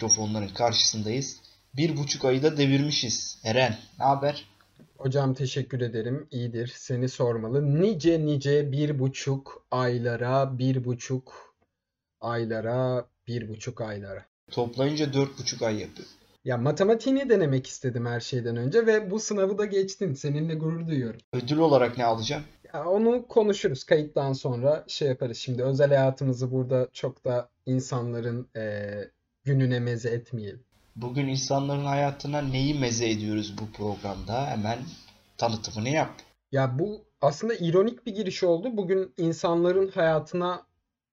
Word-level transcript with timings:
mikrofonların 0.00 0.48
karşısındayız. 0.48 1.36
Bir 1.76 1.96
buçuk 1.96 2.24
ayı 2.24 2.42
da 2.42 2.56
devirmişiz. 2.56 3.38
Eren, 3.44 3.76
ne 3.98 4.04
haber? 4.04 4.44
Hocam 4.96 5.34
teşekkür 5.34 5.80
ederim. 5.80 6.26
İyidir. 6.30 6.72
Seni 6.76 7.08
sormalı. 7.08 7.80
Nice 7.82 8.26
nice 8.26 8.72
bir 8.72 8.98
buçuk 8.98 9.66
aylara, 9.70 10.58
bir 10.58 10.84
buçuk 10.84 11.54
aylara, 12.20 13.06
bir 13.26 13.48
buçuk 13.48 13.80
aylara. 13.80 14.24
Toplayınca 14.50 15.12
dört 15.12 15.38
buçuk 15.38 15.62
ay 15.62 15.80
yapıyor. 15.80 16.08
Ya 16.44 16.56
matematiğini 16.56 17.28
denemek 17.28 17.66
istedim 17.66 18.06
her 18.06 18.20
şeyden 18.20 18.56
önce 18.56 18.86
ve 18.86 19.10
bu 19.10 19.20
sınavı 19.20 19.58
da 19.58 19.64
geçtin. 19.64 20.14
Seninle 20.14 20.54
gurur 20.54 20.88
duyuyorum. 20.88 21.20
Ödül 21.32 21.58
olarak 21.58 21.98
ne 21.98 22.04
alacağım? 22.04 22.42
Ya 22.74 22.84
onu 22.84 23.26
konuşuruz. 23.26 23.84
Kayıttan 23.84 24.32
sonra 24.32 24.84
şey 24.88 25.08
yaparız. 25.08 25.38
Şimdi 25.38 25.62
özel 25.62 25.88
hayatımızı 25.88 26.52
burada 26.52 26.88
çok 26.92 27.24
da 27.24 27.48
insanların 27.66 28.48
eee, 28.56 29.10
gününe 29.44 29.80
meze 29.80 30.10
etmeyelim. 30.10 30.64
Bugün 30.96 31.28
insanların 31.28 31.84
hayatına 31.84 32.42
neyi 32.42 32.74
meze 32.74 33.10
ediyoruz 33.10 33.54
bu 33.60 33.72
programda? 33.76 34.46
Hemen 34.46 34.78
tanıtımını 35.38 35.88
yap. 35.88 36.10
Ya 36.52 36.78
bu 36.78 37.04
aslında 37.20 37.54
ironik 37.54 38.06
bir 38.06 38.14
giriş 38.14 38.42
oldu. 38.42 38.76
Bugün 38.76 39.14
insanların 39.16 39.88
hayatına 39.88 40.66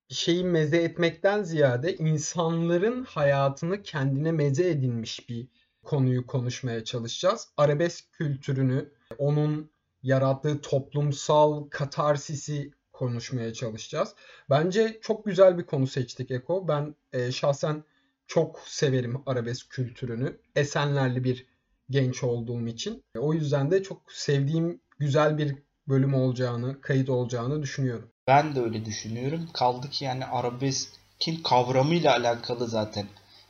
şeyi 0.10 0.44
meze 0.44 0.78
etmekten 0.78 1.44
ziyade 1.44 1.96
insanların 1.96 3.04
hayatını 3.04 3.84
kendine 3.84 4.32
meze 4.32 4.70
edinmiş 4.70 5.30
bir 5.30 5.48
konuyu 5.84 6.28
konuşmaya 6.28 6.84
çalışacağız. 6.84 7.48
Arabesk 7.58 8.14
kültürünü, 8.14 8.90
onun 9.18 9.72
yarattığı 10.04 10.62
toplumsal 10.62 11.70
katarsisi 11.70 12.72
konuşmaya 12.94 13.54
çalışacağız. 13.54 14.16
Bence 14.50 15.00
çok 15.02 15.26
güzel 15.26 15.58
bir 15.58 15.64
konu 15.64 15.88
seçtik 15.88 16.32
Eko. 16.32 16.68
Ben 16.68 16.96
e, 17.14 17.32
şahsen 17.32 17.84
çok 18.28 18.60
severim 18.66 19.22
arabesk 19.26 19.70
kültürünü. 19.70 20.38
Esenlerli 20.56 21.24
bir 21.24 21.46
genç 21.90 22.24
olduğum 22.24 22.68
için. 22.68 23.04
O 23.18 23.34
yüzden 23.34 23.72
de 23.72 23.84
çok 23.84 24.02
sevdiğim 24.12 24.82
güzel 25.00 25.38
bir 25.38 25.56
bölüm 25.88 26.14
olacağını, 26.14 26.82
kayıt 26.82 27.10
olacağını 27.10 27.62
düşünüyorum. 27.62 28.12
Ben 28.28 28.56
de 28.56 28.62
öyle 28.62 28.86
düşünüyorum. 28.86 29.50
Kaldı 29.54 29.90
ki 29.90 30.06
yani 30.06 30.26
arabeskin 30.26 31.44
kavramıyla 31.44 32.12
alakalı 32.12 32.68
zaten 32.68 33.08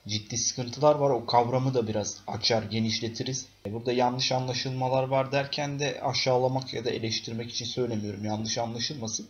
ciddi 0.08 0.38
sıkıntılar 0.38 0.95
var. 0.95 1.09
O 1.09 1.25
kavramı 1.25 1.73
da 1.73 1.88
biraz 1.88 2.22
açar, 2.28 2.64
genişletiriz. 2.64 3.45
Burada 3.66 3.91
yanlış 3.91 4.31
anlaşılmalar 4.31 5.03
var 5.03 5.31
derken 5.31 5.80
de 5.80 6.02
aşağılamak 6.02 6.73
ya 6.73 6.86
da 6.86 6.89
eleştirmek 6.89 7.50
için 7.50 7.66
söylemiyorum. 7.66 8.25
Yanlış 8.25 8.58
anlaşılmasın. 8.58 9.28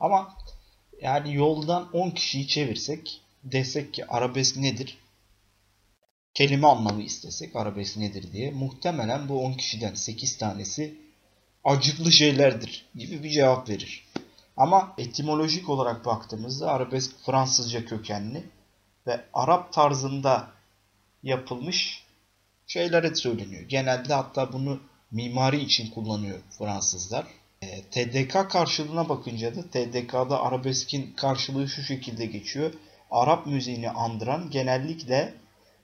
Ama 0.00 0.34
yani 1.02 1.34
yoldan 1.34 1.88
10 1.92 2.10
kişiyi 2.10 2.48
çevirsek 2.48 3.22
desek 3.44 3.94
ki 3.94 4.06
arabesk 4.06 4.56
nedir? 4.56 4.98
Kelime 6.34 6.66
anlamı 6.66 7.02
istesek 7.02 7.56
arabesk 7.56 7.96
nedir 7.96 8.32
diye 8.32 8.50
muhtemelen 8.50 9.28
bu 9.28 9.44
10 9.44 9.52
kişiden 9.52 9.94
8 9.94 10.38
tanesi 10.38 10.94
acıklı 11.64 12.12
şeylerdir 12.12 12.86
gibi 12.94 13.22
bir 13.22 13.30
cevap 13.30 13.68
verir. 13.68 14.06
Ama 14.56 14.94
etimolojik 14.98 15.68
olarak 15.68 16.04
baktığımızda 16.04 16.72
arabesk 16.72 17.12
Fransızca 17.26 17.84
kökenli 17.84 18.44
ve 19.06 19.24
Arap 19.34 19.72
tarzında 19.72 20.48
yapılmış 21.22 22.04
şeyler 22.66 23.14
söyleniyor. 23.14 23.62
Genelde 23.62 24.14
hatta 24.14 24.52
bunu 24.52 24.80
mimari 25.10 25.60
için 25.60 25.90
kullanıyor 25.90 26.38
Fransızlar. 26.58 27.26
E, 27.62 27.82
TDK 27.82 28.50
karşılığına 28.50 29.08
bakınca 29.08 29.54
da 29.56 29.62
TDK'da 29.62 30.40
arabeskin 30.40 31.12
karşılığı 31.16 31.68
şu 31.68 31.82
şekilde 31.82 32.26
geçiyor. 32.26 32.72
Arap 33.10 33.46
müziğini 33.46 33.90
andıran 33.90 34.50
genellikle 34.50 35.34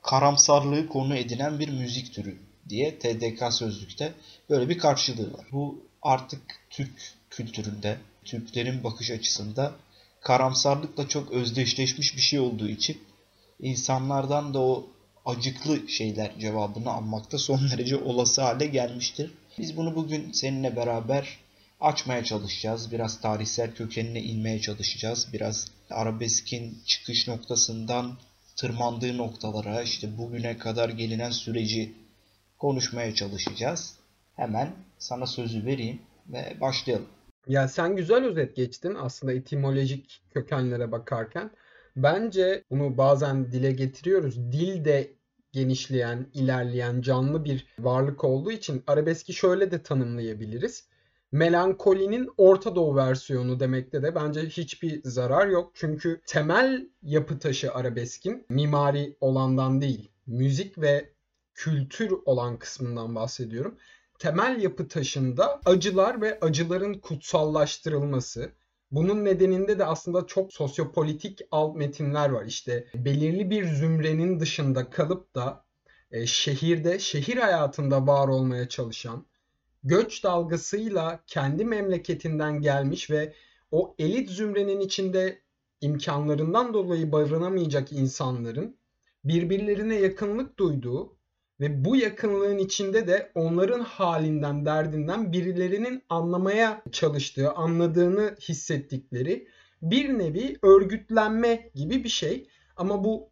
karamsarlığı 0.03 0.88
konu 0.88 1.16
edinen 1.16 1.59
bir 1.59 1.69
müzik 1.69 2.15
türü 2.15 2.38
diye 2.69 2.99
TDK 2.99 3.53
sözlükte 3.53 4.12
böyle 4.50 4.69
bir 4.69 4.78
karşılığı 4.78 5.32
var. 5.32 5.47
Bu 5.53 5.84
artık 6.03 6.43
Türk 6.71 7.12
kültüründe, 7.31 7.97
Türklerin 8.25 8.84
bakış 8.84 9.11
açısında 9.11 9.72
karamsarlıkla 10.21 11.09
çok 11.09 11.32
özdeşleşmiş 11.32 12.16
bir 12.16 12.21
şey 12.22 12.41
olduğu 12.41 12.69
için 12.69 13.03
insanlardan 13.61 14.55
da 14.55 14.61
o 14.61 14.87
acıklı 15.27 15.88
şeyler 15.88 16.38
cevabını 16.38 16.93
almakta 16.93 17.38
son 17.38 17.71
derece 17.71 17.97
olası 17.97 18.43
hale 18.43 18.66
gelmiştir. 18.66 19.34
Biz 19.59 19.77
bunu 19.77 19.97
bugün 19.97 20.32
seninle 20.32 20.77
beraber 20.77 21.38
açmaya 21.82 22.25
çalışacağız. 22.25 22.93
Biraz 22.93 23.20
tarihsel 23.20 23.75
kökenine 23.75 24.20
inmeye 24.22 24.60
çalışacağız. 24.60 25.28
Biraz 25.32 25.70
arabeskin 25.91 26.78
çıkış 26.87 27.28
noktasından 27.28 28.19
tırmandığı 28.56 29.19
noktalara, 29.19 29.82
işte 29.82 30.19
bugüne 30.19 30.59
kadar 30.59 30.88
gelinen 30.88 31.31
süreci 31.31 31.93
konuşmaya 32.59 33.15
çalışacağız. 33.15 33.94
Hemen 34.37 34.72
sana 34.98 35.26
sözü 35.26 35.66
vereyim 35.66 35.98
ve 36.28 36.56
başlayalım. 36.60 37.09
Ya 37.48 37.69
sen 37.69 37.97
güzel 37.97 38.25
özet 38.25 38.56
geçtin 38.56 38.94
aslında 38.94 39.32
etimolojik 39.32 40.22
kökenlere 40.34 40.93
bakarken. 40.93 41.50
Bence 41.97 42.64
bunu 42.70 42.97
bazen 42.97 43.53
dile 43.53 43.72
getiriyoruz. 43.72 44.37
Dil 44.53 44.84
de 44.84 45.10
genişleyen, 45.53 46.26
ilerleyen 46.34 47.00
canlı 47.00 47.44
bir 47.44 47.66
varlık 47.78 48.25
olduğu 48.25 48.53
için 48.53 48.82
arabeski 48.87 49.32
şöyle 49.32 49.70
de 49.70 49.82
tanımlayabiliriz. 49.82 50.91
Melankolinin 51.32 52.28
Orta 52.37 52.76
Doğu 52.76 52.97
versiyonu 52.97 53.60
demekte 53.60 54.03
de 54.03 54.15
bence 54.15 54.41
hiçbir 54.41 55.00
zarar 55.04 55.47
yok. 55.47 55.70
Çünkü 55.75 56.20
temel 56.26 56.88
yapı 57.03 57.38
taşı 57.38 57.72
arabeskin 57.72 58.47
mimari 58.48 59.16
olandan 59.20 59.81
değil, 59.81 60.10
müzik 60.26 60.78
ve 60.78 61.12
kültür 61.54 62.12
olan 62.25 62.59
kısmından 62.59 63.15
bahsediyorum. 63.15 63.78
Temel 64.19 64.62
yapı 64.62 64.88
taşında 64.88 65.60
acılar 65.65 66.20
ve 66.20 66.38
acıların 66.41 66.94
kutsallaştırılması, 66.94 68.53
bunun 68.91 69.25
nedeninde 69.25 69.78
de 69.78 69.84
aslında 69.84 70.26
çok 70.26 70.53
sosyopolitik 70.53 71.41
alt 71.50 71.76
metinler 71.76 72.31
var. 72.31 72.44
İşte 72.44 72.87
belirli 72.94 73.50
bir 73.50 73.64
zümrenin 73.64 74.41
dışında 74.41 74.91
kalıp 74.91 75.34
da 75.34 75.64
e, 76.10 76.26
şehirde, 76.26 76.99
şehir 76.99 77.37
hayatında 77.37 78.06
var 78.06 78.28
olmaya 78.28 78.69
çalışan, 78.69 79.26
göç 79.84 80.25
dalgasıyla 80.25 81.20
kendi 81.26 81.65
memleketinden 81.65 82.60
gelmiş 82.60 83.10
ve 83.10 83.32
o 83.70 83.94
elit 83.98 84.31
zümrenin 84.31 84.81
içinde 84.81 85.43
imkanlarından 85.81 86.75
dolayı 86.75 87.12
barınamayacak 87.12 87.93
insanların 87.93 88.76
birbirlerine 89.25 89.94
yakınlık 89.94 90.59
duyduğu 90.59 91.16
ve 91.60 91.84
bu 91.84 91.97
yakınlığın 91.97 92.59
içinde 92.59 93.06
de 93.06 93.32
onların 93.34 93.81
halinden, 93.81 94.66
derdinden 94.66 95.32
birilerinin 95.32 96.03
anlamaya 96.09 96.82
çalıştığı, 96.93 97.53
anladığını 97.53 98.37
hissettikleri 98.41 99.49
bir 99.82 100.19
nevi 100.19 100.56
örgütlenme 100.62 101.70
gibi 101.75 102.04
bir 102.04 102.09
şey. 102.09 102.49
Ama 102.76 103.04
bu 103.04 103.31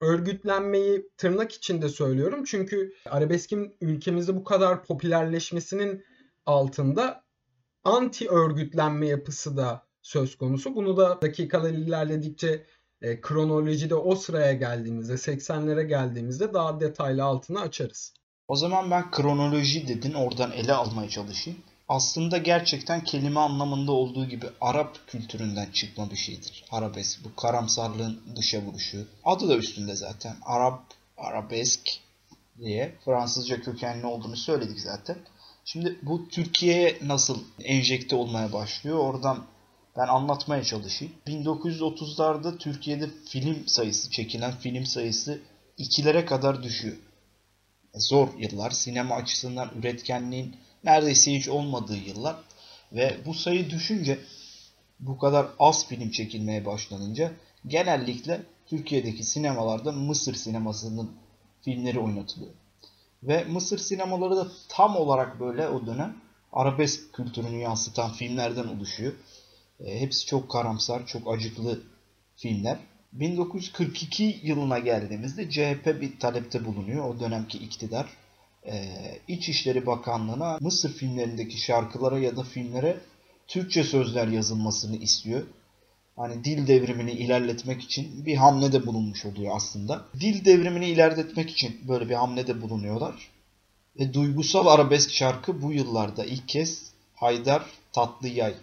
örgütlenmeyi 0.00 1.08
tırnak 1.16 1.52
içinde 1.52 1.88
söylüyorum. 1.88 2.44
Çünkü 2.44 2.92
arabeskin 3.06 3.76
ülkemizde 3.80 4.36
bu 4.36 4.44
kadar 4.44 4.84
popülerleşmesinin 4.84 6.04
altında 6.46 7.24
anti 7.84 8.28
örgütlenme 8.28 9.06
yapısı 9.06 9.56
da 9.56 9.86
söz 10.02 10.36
konusu. 10.38 10.74
Bunu 10.74 10.96
da 10.96 11.22
dakikalar 11.22 11.70
ilerledikçe 11.70 12.66
e, 13.02 13.20
kronolojide 13.20 13.94
o 13.94 14.14
sıraya 14.14 14.52
geldiğimizde 14.52 15.12
80'lere 15.12 15.82
geldiğimizde 15.82 16.54
daha 16.54 16.80
detaylı 16.80 17.24
altını 17.24 17.60
açarız. 17.60 18.14
O 18.48 18.56
zaman 18.56 18.90
ben 18.90 19.10
kronoloji 19.10 19.88
dedin 19.88 20.14
oradan 20.14 20.52
ele 20.52 20.72
almaya 20.72 21.08
çalışayım. 21.08 21.58
Aslında 21.88 22.38
gerçekten 22.38 23.04
kelime 23.04 23.40
anlamında 23.40 23.92
olduğu 23.92 24.28
gibi 24.28 24.46
Arap 24.60 24.98
kültüründen 25.06 25.70
çıkma 25.72 26.10
bir 26.10 26.16
şeydir. 26.16 26.64
Arabesk 26.70 27.24
bu 27.24 27.36
karamsarlığın 27.36 28.20
dışa 28.36 28.62
vuruşu. 28.62 29.06
Adı 29.24 29.48
da 29.48 29.56
üstünde 29.56 29.96
zaten. 29.96 30.36
Arap, 30.42 30.82
arabesk 31.16 31.88
diye 32.58 32.94
Fransızca 33.04 33.60
kökenli 33.62 34.06
olduğunu 34.06 34.36
söyledik 34.36 34.80
zaten. 34.80 35.16
Şimdi 35.64 35.98
bu 36.02 36.28
Türkiye'ye 36.28 36.98
nasıl 37.02 37.38
enjekte 37.64 38.16
olmaya 38.16 38.52
başlıyor? 38.52 38.98
Oradan 38.98 39.46
ben 39.96 40.08
anlatmaya 40.08 40.64
çalışayım. 40.64 41.14
1930'larda 41.26 42.58
Türkiye'de 42.58 43.10
film 43.28 43.68
sayısı, 43.68 44.10
çekilen 44.10 44.52
film 44.52 44.86
sayısı 44.86 45.40
ikilere 45.78 46.24
kadar 46.24 46.62
düşüyor. 46.62 46.96
Zor 47.94 48.28
yıllar. 48.38 48.70
Sinema 48.70 49.14
açısından 49.14 49.70
üretkenliğin 49.78 50.56
neredeyse 50.84 51.34
hiç 51.34 51.48
olmadığı 51.48 51.96
yıllar. 51.96 52.36
Ve 52.92 53.16
bu 53.26 53.34
sayı 53.34 53.70
düşünce 53.70 54.18
bu 55.00 55.18
kadar 55.18 55.46
az 55.58 55.86
film 55.86 56.10
çekilmeye 56.10 56.66
başlanınca 56.66 57.32
genellikle 57.66 58.42
Türkiye'deki 58.66 59.24
sinemalarda 59.24 59.92
Mısır 59.92 60.34
sinemasının 60.34 61.10
filmleri 61.62 61.98
oynatılıyor. 61.98 62.52
Ve 63.22 63.44
Mısır 63.44 63.78
sinemaları 63.78 64.36
da 64.36 64.48
tam 64.68 64.96
olarak 64.96 65.40
böyle 65.40 65.68
o 65.68 65.86
dönem 65.86 66.16
arabesk 66.52 67.12
kültürünü 67.12 67.56
yansıtan 67.56 68.12
filmlerden 68.12 68.68
oluşuyor. 68.68 69.12
E, 69.80 70.00
hepsi 70.00 70.26
çok 70.26 70.50
karamsar, 70.50 71.06
çok 71.06 71.34
acıklı 71.34 71.82
filmler. 72.36 72.78
1942 73.12 74.40
yılına 74.42 74.78
geldiğimizde 74.78 75.50
CHP 75.50 75.86
bir 76.00 76.18
talepte 76.20 76.64
bulunuyor. 76.64 77.14
O 77.14 77.20
dönemki 77.20 77.58
iktidar. 77.58 78.08
Ee, 78.68 79.18
İçişleri 79.28 79.86
Bakanlığı'na 79.86 80.58
Mısır 80.60 80.92
filmlerindeki 80.92 81.60
şarkılara 81.60 82.18
ya 82.18 82.36
da 82.36 82.42
filmlere 82.42 83.00
Türkçe 83.46 83.84
sözler 83.84 84.28
yazılmasını 84.28 84.96
istiyor. 84.96 85.42
Hani 86.16 86.44
dil 86.44 86.66
devrimini 86.66 87.12
ilerletmek 87.12 87.82
için 87.82 88.26
bir 88.26 88.36
hamlede 88.36 88.86
bulunmuş 88.86 89.24
oluyor 89.26 89.56
aslında. 89.56 90.04
Dil 90.20 90.44
devrimini 90.44 90.86
ilerletmek 90.86 91.50
için 91.50 91.88
böyle 91.88 92.08
bir 92.08 92.14
hamlede 92.14 92.62
bulunuyorlar. 92.62 93.30
Ve 93.98 94.14
duygusal 94.14 94.66
arabesk 94.66 95.10
şarkı 95.10 95.62
bu 95.62 95.72
yıllarda 95.72 96.24
ilk 96.24 96.48
kez 96.48 96.92
Haydar 97.14 97.62
Tatlıyay 97.92 98.54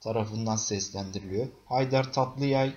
tarafından 0.00 0.56
seslendiriliyor. 0.56 1.46
Haydar 1.66 2.12
Tatlıyay 2.12 2.72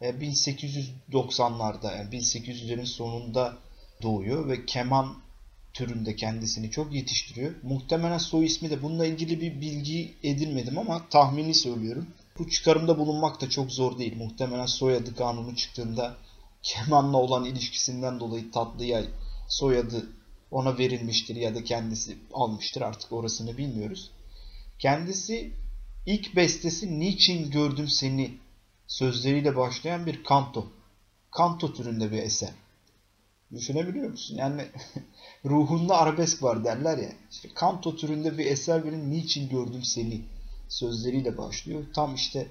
1890'larda 0.00 1.92
e, 1.92 1.96
yani 1.96 2.10
1800'lerin 2.10 2.86
sonunda 2.86 3.56
doğuyor 4.02 4.48
ve 4.48 4.66
keman 4.66 5.14
türünde 5.74 6.16
kendisini 6.16 6.70
çok 6.70 6.94
yetiştiriyor. 6.94 7.54
Muhtemelen 7.62 8.18
soy 8.18 8.46
ismi 8.46 8.70
de 8.70 8.82
bununla 8.82 9.06
ilgili 9.06 9.40
bir 9.40 9.60
bilgi 9.60 10.14
edinmedim 10.22 10.78
ama 10.78 11.08
tahmini 11.08 11.54
söylüyorum. 11.54 12.06
Bu 12.38 12.50
çıkarımda 12.50 12.98
bulunmak 12.98 13.40
da 13.40 13.50
çok 13.50 13.72
zor 13.72 13.98
değil. 13.98 14.16
Muhtemelen 14.16 14.66
soyadı 14.66 15.14
kanunu 15.14 15.56
çıktığında 15.56 16.16
kemanla 16.62 17.16
olan 17.16 17.44
ilişkisinden 17.44 18.20
dolayı 18.20 18.50
Tatlıyay 18.50 19.04
soyadı 19.48 20.06
ona 20.50 20.78
verilmiştir 20.78 21.36
ya 21.36 21.54
da 21.54 21.64
kendisi 21.64 22.18
almıştır 22.32 22.80
artık 22.80 23.12
orasını 23.12 23.58
bilmiyoruz. 23.58 24.10
Kendisi 24.78 25.52
ilk 26.06 26.36
bestesi 26.36 27.00
Niçin 27.00 27.50
Gördüm 27.50 27.88
Seni 27.88 28.34
sözleriyle 28.86 29.56
başlayan 29.56 30.06
bir 30.06 30.24
kanto. 30.24 30.66
Kanto 31.30 31.72
türünde 31.72 32.12
bir 32.12 32.22
eser. 32.22 32.52
Düşünebiliyor 33.52 34.10
musun? 34.10 34.36
Yani 34.36 34.66
ruhunda 35.44 35.98
arabesk 35.98 36.42
var 36.42 36.64
derler 36.64 36.98
ya. 36.98 37.12
İşte 37.30 37.48
kanto 37.54 37.96
türünde 37.96 38.38
bir 38.38 38.46
eser 38.46 38.84
benim 38.84 39.10
niçin 39.10 39.48
gördüm 39.48 39.84
seni 39.84 40.20
sözleriyle 40.68 41.38
başlıyor. 41.38 41.84
Tam 41.94 42.14
işte 42.14 42.46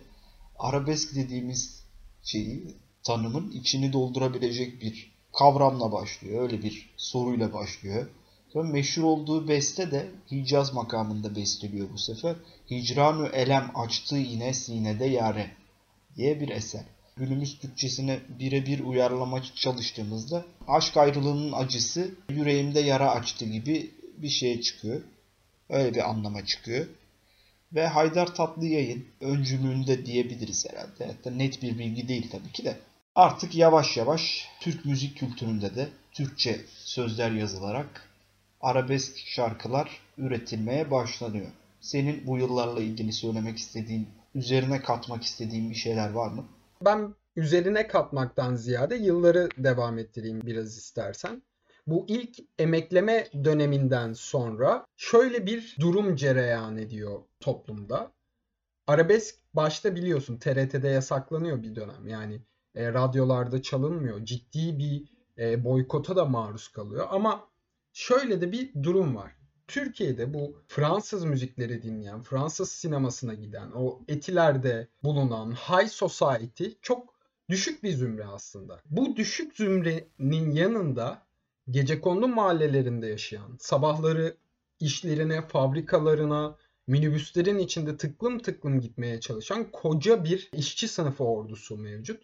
arabesk 0.59 1.15
dediğimiz 1.15 1.83
şeyi 2.23 2.75
tanımın 3.03 3.51
içini 3.51 3.93
doldurabilecek 3.93 4.81
bir 4.81 5.11
kavramla 5.33 5.91
başlıyor. 5.91 6.43
Öyle 6.43 6.63
bir 6.63 6.89
soruyla 6.97 7.53
başlıyor. 7.53 8.09
Sonra 8.53 8.67
meşhur 8.67 9.03
olduğu 9.03 9.47
beste 9.47 9.91
de 9.91 10.11
Hicaz 10.31 10.73
makamında 10.73 11.35
besteliyor 11.35 11.89
bu 11.93 11.97
sefer. 11.97 12.35
Hicranu 12.71 13.27
elem 13.27 13.71
açtığı 13.75 14.15
yine 14.15 14.53
sinede 14.53 15.05
yare 15.05 15.51
diye 16.15 16.39
bir 16.39 16.49
eser. 16.49 16.85
Günümüz 17.17 17.59
Türkçesine 17.59 18.19
birebir 18.39 18.79
uyarlama 18.79 19.43
çalıştığımızda 19.43 20.45
aşk 20.67 20.97
ayrılığının 20.97 21.51
acısı 21.51 22.11
yüreğimde 22.29 22.79
yara 22.79 23.11
açtı 23.11 23.45
gibi 23.45 23.91
bir 24.17 24.29
şeye 24.29 24.61
çıkıyor. 24.61 25.01
Öyle 25.69 25.93
bir 25.93 26.09
anlama 26.09 26.45
çıkıyor. 26.45 26.87
Ve 27.73 27.87
Haydar 27.87 28.35
Tatlıyay'ın 28.35 29.05
öncülüğünde 29.21 30.05
diyebiliriz 30.05 30.65
herhalde. 30.69 31.05
Hatta 31.05 31.31
net 31.31 31.61
bir 31.61 31.79
bilgi 31.79 32.07
değil 32.07 32.29
tabii 32.31 32.51
ki 32.51 32.65
de. 32.65 32.77
Artık 33.15 33.55
yavaş 33.55 33.97
yavaş 33.97 34.47
Türk 34.59 34.85
müzik 34.85 35.17
kültüründe 35.17 35.75
de 35.75 35.89
Türkçe 36.11 36.61
sözler 36.83 37.31
yazılarak 37.31 38.09
arabesk 38.61 39.17
şarkılar 39.17 39.99
üretilmeye 40.17 40.91
başlanıyor. 40.91 41.47
Senin 41.81 42.27
bu 42.27 42.37
yıllarla 42.37 42.81
ilgili 42.81 43.13
söylemek 43.13 43.57
istediğin, 43.57 44.07
üzerine 44.35 44.81
katmak 44.81 45.23
istediğin 45.23 45.69
bir 45.69 45.75
şeyler 45.75 46.09
var 46.09 46.27
mı? 46.27 46.45
Ben 46.85 47.15
üzerine 47.35 47.87
katmaktan 47.87 48.55
ziyade 48.55 48.95
yılları 48.95 49.49
devam 49.57 49.97
ettireyim 49.97 50.41
biraz 50.41 50.77
istersen. 50.77 51.43
Bu 51.87 52.05
ilk 52.07 52.37
emekleme 52.59 53.27
döneminden 53.43 54.13
sonra 54.13 54.85
şöyle 54.97 55.45
bir 55.45 55.75
durum 55.79 56.15
cereyan 56.15 56.77
ediyor 56.77 57.19
toplumda. 57.39 58.11
Arabesk 58.87 59.35
başta 59.53 59.95
biliyorsun 59.95 60.37
TRT'de 60.37 60.87
yasaklanıyor 60.87 61.63
bir 61.63 61.75
dönem. 61.75 62.07
Yani 62.07 62.41
e, 62.75 62.93
radyolarda 62.93 63.61
çalınmıyor. 63.61 64.25
Ciddi 64.25 64.79
bir 64.79 65.03
e, 65.37 65.63
boykota 65.63 66.15
da 66.15 66.25
maruz 66.25 66.67
kalıyor. 66.67 67.07
Ama 67.09 67.49
şöyle 67.93 68.41
de 68.41 68.51
bir 68.51 68.83
durum 68.83 69.15
var. 69.15 69.35
Türkiye'de 69.71 70.33
bu 70.33 70.55
Fransız 70.67 71.25
müzikleri 71.25 71.83
dinleyen, 71.83 72.21
Fransız 72.21 72.71
sinemasına 72.71 73.33
giden, 73.33 73.71
o 73.71 74.01
etilerde 74.07 74.87
bulunan 75.03 75.51
high 75.51 75.89
society 75.89 76.65
çok 76.81 77.13
düşük 77.49 77.83
bir 77.83 77.91
zümre 77.91 78.25
aslında. 78.25 78.81
Bu 78.85 79.15
düşük 79.15 79.55
zümrenin 79.55 80.51
yanında 80.51 81.21
gecekondu 81.69 82.27
mahallelerinde 82.27 83.07
yaşayan, 83.07 83.57
sabahları 83.59 84.37
işlerine, 84.79 85.41
fabrikalarına, 85.41 86.57
minibüslerin 86.87 87.57
içinde 87.57 87.97
tıklım 87.97 88.39
tıklım 88.39 88.81
gitmeye 88.81 89.19
çalışan 89.19 89.71
koca 89.71 90.23
bir 90.23 90.49
işçi 90.53 90.87
sınıfı 90.87 91.23
ordusu 91.23 91.77
mevcut. 91.77 92.23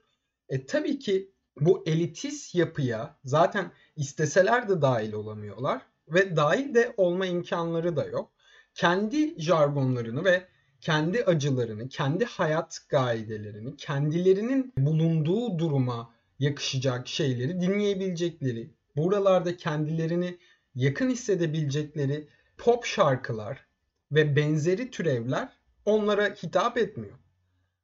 E 0.50 0.66
tabii 0.66 1.00
ki 1.00 1.32
bu 1.60 1.84
elitist 1.86 2.56
yapıya 2.56 3.18
zaten 3.24 3.72
isteseler 3.96 4.70
de 4.70 4.82
dahil 4.82 5.14
olamıyorlar 5.14 5.82
ve 6.08 6.36
dahil 6.36 6.74
de 6.74 6.94
olma 6.98 7.26
imkanları 7.26 7.96
da 7.96 8.06
yok. 8.06 8.32
Kendi 8.74 9.42
jargonlarını 9.42 10.26
ve 10.26 10.48
kendi 10.82 11.24
acılarını, 11.24 11.90
kendi 11.90 12.26
hayat 12.26 12.80
gaidelerini, 12.90 13.76
kendilerinin 13.78 14.74
bulunduğu 14.78 15.60
duruma 15.60 16.14
yakışacak 16.40 17.08
şeyleri 17.08 17.62
dinleyebilecekleri, 17.62 18.72
buralarda 18.96 19.58
kendilerini 19.58 20.38
yakın 20.76 21.10
hissedebilecekleri 21.10 22.28
pop 22.58 22.86
şarkılar 22.86 23.66
ve 24.12 24.36
benzeri 24.36 24.92
türevler 24.92 25.50
onlara 25.86 26.26
hitap 26.30 26.78
etmiyor. 26.78 27.18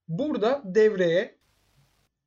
Burada 0.08 0.62
devreye 0.66 1.36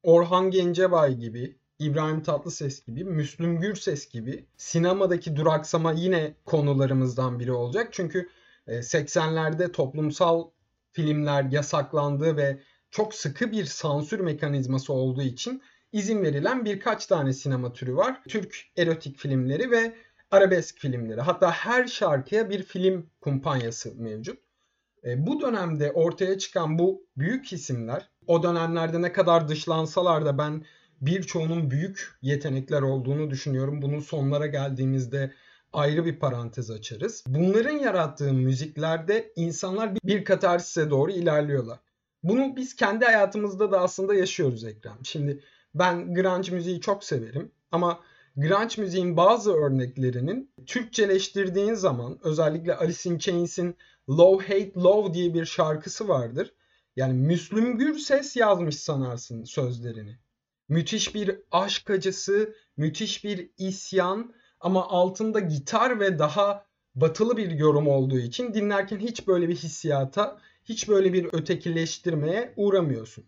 Orhan 0.03 0.51
Gencebay 0.51 1.17
gibi, 1.17 1.56
İbrahim 1.79 2.23
Tatlıses 2.23 2.85
gibi, 2.85 3.05
Müslüm 3.05 3.61
Gürses 3.61 4.09
gibi 4.09 4.47
sinemadaki 4.57 5.37
duraksama 5.37 5.93
yine 5.93 6.35
konularımızdan 6.45 7.41
biri 7.41 7.53
olacak. 7.53 7.89
Çünkü 7.93 8.29
80'lerde 8.69 9.65
e, 9.65 9.73
toplumsal 9.73 10.51
filmler 10.93 11.45
yasaklandığı 11.45 12.37
ve 12.37 12.61
çok 12.91 13.15
sıkı 13.15 13.53
bir 13.53 13.65
sansür 13.65 14.21
mekanizması 14.21 14.93
olduğu 14.93 15.23
için 15.23 15.63
izin 15.93 16.23
verilen 16.23 16.65
birkaç 16.65 17.07
tane 17.07 17.33
sinema 17.33 17.73
türü 17.73 17.97
var. 17.97 18.23
Türk 18.29 18.57
erotik 18.77 19.19
filmleri 19.19 19.71
ve 19.71 19.97
arabesk 20.31 20.79
filmleri. 20.79 21.21
Hatta 21.21 21.51
her 21.51 21.87
şarkıya 21.87 22.51
bir 22.51 22.63
film 22.63 23.11
kumpanyası 23.21 23.95
mevcut. 23.95 24.39
E, 25.05 25.27
bu 25.27 25.41
dönemde 25.41 25.93
ortaya 25.93 26.39
çıkan 26.39 26.79
bu 26.79 27.07
büyük 27.17 27.53
isimler 27.53 28.11
o 28.27 28.43
dönemlerde 28.43 29.03
ne 29.03 29.13
kadar 29.13 29.49
dışlansalar 29.49 30.27
da 30.27 30.39
ben 30.39 30.65
birçoğunun 31.01 31.71
büyük 31.71 32.19
yetenekler 32.23 32.83
olduğunu 32.83 33.31
düşünüyorum. 33.31 33.83
Bunun 33.83 34.01
sonlara 34.01 34.47
geldiğimizde 34.47 35.33
ayrı 35.73 36.05
bir 36.05 36.19
parantez 36.19 36.71
açarız. 36.71 37.25
Bunların 37.27 37.79
yarattığı 37.79 38.33
müziklerde 38.33 39.33
insanlar 39.37 39.95
bir 39.95 40.25
katarsise 40.25 40.91
doğru 40.91 41.11
ilerliyorlar. 41.11 41.79
Bunu 42.23 42.57
biz 42.57 42.77
kendi 42.77 43.05
hayatımızda 43.05 43.73
da 43.73 43.81
aslında 43.81 44.15
yaşıyoruz 44.15 44.65
Ekrem. 44.65 44.99
Şimdi 45.03 45.41
ben 45.75 46.15
grunge 46.15 46.53
müziği 46.53 46.81
çok 46.81 47.05
severim 47.05 47.51
ama 47.73 48.01
grunge 48.37 48.83
müziğin 48.83 49.17
bazı 49.17 49.53
örneklerinin 49.53 50.51
Türkçeleştirdiğin 50.67 51.75
zaman 51.75 52.19
özellikle 52.23 52.77
Alice 52.77 53.11
in 53.11 53.19
Chains'in 53.19 53.77
Love 54.09 54.43
Hate 54.43 54.73
Love 54.77 55.15
diye 55.15 55.35
bir 55.35 55.45
şarkısı 55.45 56.09
vardır. 56.09 56.53
Yani 56.97 57.13
Müslüm 57.13 57.79
Gürses 57.79 58.37
yazmış 58.37 58.77
sanarsın 58.77 59.45
sözlerini. 59.45 60.19
Müthiş 60.69 61.15
bir 61.15 61.41
aşk 61.51 61.91
acısı, 61.91 62.55
müthiş 62.77 63.25
bir 63.25 63.51
isyan 63.59 64.35
ama 64.61 64.89
altında 64.89 65.41
gitar 65.41 66.01
ve 66.01 66.19
daha 66.19 66.67
batılı 66.95 67.37
bir 67.37 67.51
yorum 67.51 67.89
olduğu 67.89 68.19
için 68.19 68.55
dinlerken 68.55 68.99
hiç 68.99 69.27
böyle 69.27 69.49
bir 69.49 69.57
hissiyata, 69.57 70.39
hiç 70.65 70.89
böyle 70.89 71.13
bir 71.13 71.29
ötekileştirmeye 71.33 72.53
uğramıyorsun. 72.57 73.25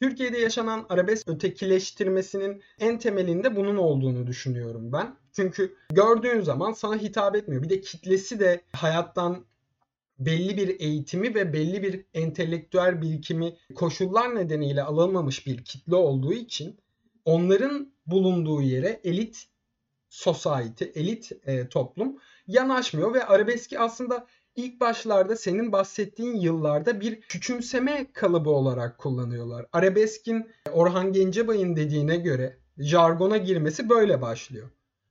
Türkiye'de 0.00 0.38
yaşanan 0.38 0.86
arabesk 0.88 1.28
ötekileştirmesinin 1.28 2.62
en 2.78 2.98
temelinde 2.98 3.56
bunun 3.56 3.76
olduğunu 3.76 4.26
düşünüyorum 4.26 4.92
ben. 4.92 5.16
Çünkü 5.32 5.74
gördüğün 5.90 6.40
zaman 6.40 6.72
sana 6.72 6.96
hitap 6.96 7.36
etmiyor. 7.36 7.62
Bir 7.62 7.68
de 7.68 7.80
kitlesi 7.80 8.40
de 8.40 8.60
hayattan 8.72 9.44
belli 10.20 10.56
bir 10.56 10.80
eğitimi 10.80 11.34
ve 11.34 11.52
belli 11.52 11.82
bir 11.82 12.04
entelektüel 12.14 13.02
birikimi 13.02 13.56
koşullar 13.74 14.34
nedeniyle 14.34 14.82
alınmamış 14.82 15.46
bir 15.46 15.64
kitle 15.64 15.94
olduğu 15.94 16.32
için 16.32 16.76
onların 17.24 17.92
bulunduğu 18.06 18.62
yere 18.62 19.00
elit 19.04 19.46
society, 20.08 20.84
elit 20.94 21.32
e, 21.46 21.68
toplum 21.68 22.18
yanaşmıyor 22.46 23.14
ve 23.14 23.24
arabeski 23.24 23.78
aslında 23.78 24.26
ilk 24.56 24.80
başlarda 24.80 25.36
senin 25.36 25.72
bahsettiğin 25.72 26.36
yıllarda 26.36 27.00
bir 27.00 27.20
küçümseme 27.20 28.12
kalıbı 28.12 28.50
olarak 28.50 28.98
kullanıyorlar. 28.98 29.66
Arabeskin 29.72 30.50
Orhan 30.72 31.12
Gencebay'ın 31.12 31.76
dediğine 31.76 32.16
göre 32.16 32.56
jargona 32.78 33.36
girmesi 33.36 33.88
böyle 33.88 34.22
başlıyor. 34.22 34.70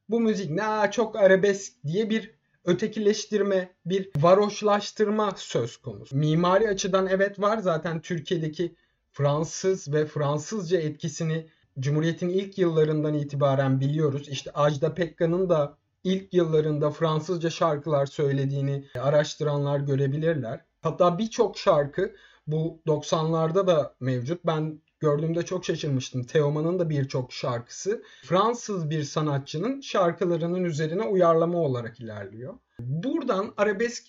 Bu 0.10 0.20
müzik 0.20 0.52
ne 0.52 0.92
çok 0.92 1.16
arabesk 1.16 1.74
diye 1.84 2.10
bir 2.10 2.39
ötekileştirme, 2.66 3.76
bir 3.86 4.10
varoşlaştırma 4.18 5.34
söz 5.38 5.78
konusu. 5.78 6.18
Mimari 6.18 6.68
açıdan 6.68 7.08
evet 7.08 7.40
var 7.40 7.58
zaten 7.58 8.02
Türkiye'deki 8.02 8.76
Fransız 9.12 9.94
ve 9.94 10.06
Fransızca 10.06 10.80
etkisini 10.80 11.48
Cumhuriyet'in 11.80 12.30
ilk 12.30 12.58
yıllarından 12.58 13.14
itibaren 13.14 13.80
biliyoruz. 13.80 14.30
İşte 14.30 14.52
Ajda 14.52 14.94
Pekkan'ın 14.94 15.50
da 15.50 15.78
ilk 16.04 16.34
yıllarında 16.34 16.92
Fransızca 16.92 17.50
şarkılar 17.50 18.06
söylediğini 18.06 18.86
araştıranlar 19.00 19.80
görebilirler. 19.80 20.66
Hatta 20.82 21.18
birçok 21.18 21.58
şarkı 21.58 22.16
bu 22.48 22.82
90'larda 22.88 23.68
da 23.68 23.96
mevcut. 24.00 24.46
Ben 24.46 24.82
gördüğümde 25.00 25.46
çok 25.46 25.66
şaşırmıştım. 25.66 26.24
Teoman'ın 26.24 26.80
da 26.80 26.90
birçok 26.90 27.34
şarkısı 27.34 28.04
Fransız 28.24 28.90
bir 28.90 29.04
sanatçının 29.04 29.82
şarkılarının 29.82 30.64
üzerine 30.64 31.04
uyarlama 31.04 31.58
olarak 31.58 32.00
ilerliyor. 32.00 32.54
Buradan 32.80 33.54
arabesk 33.58 34.04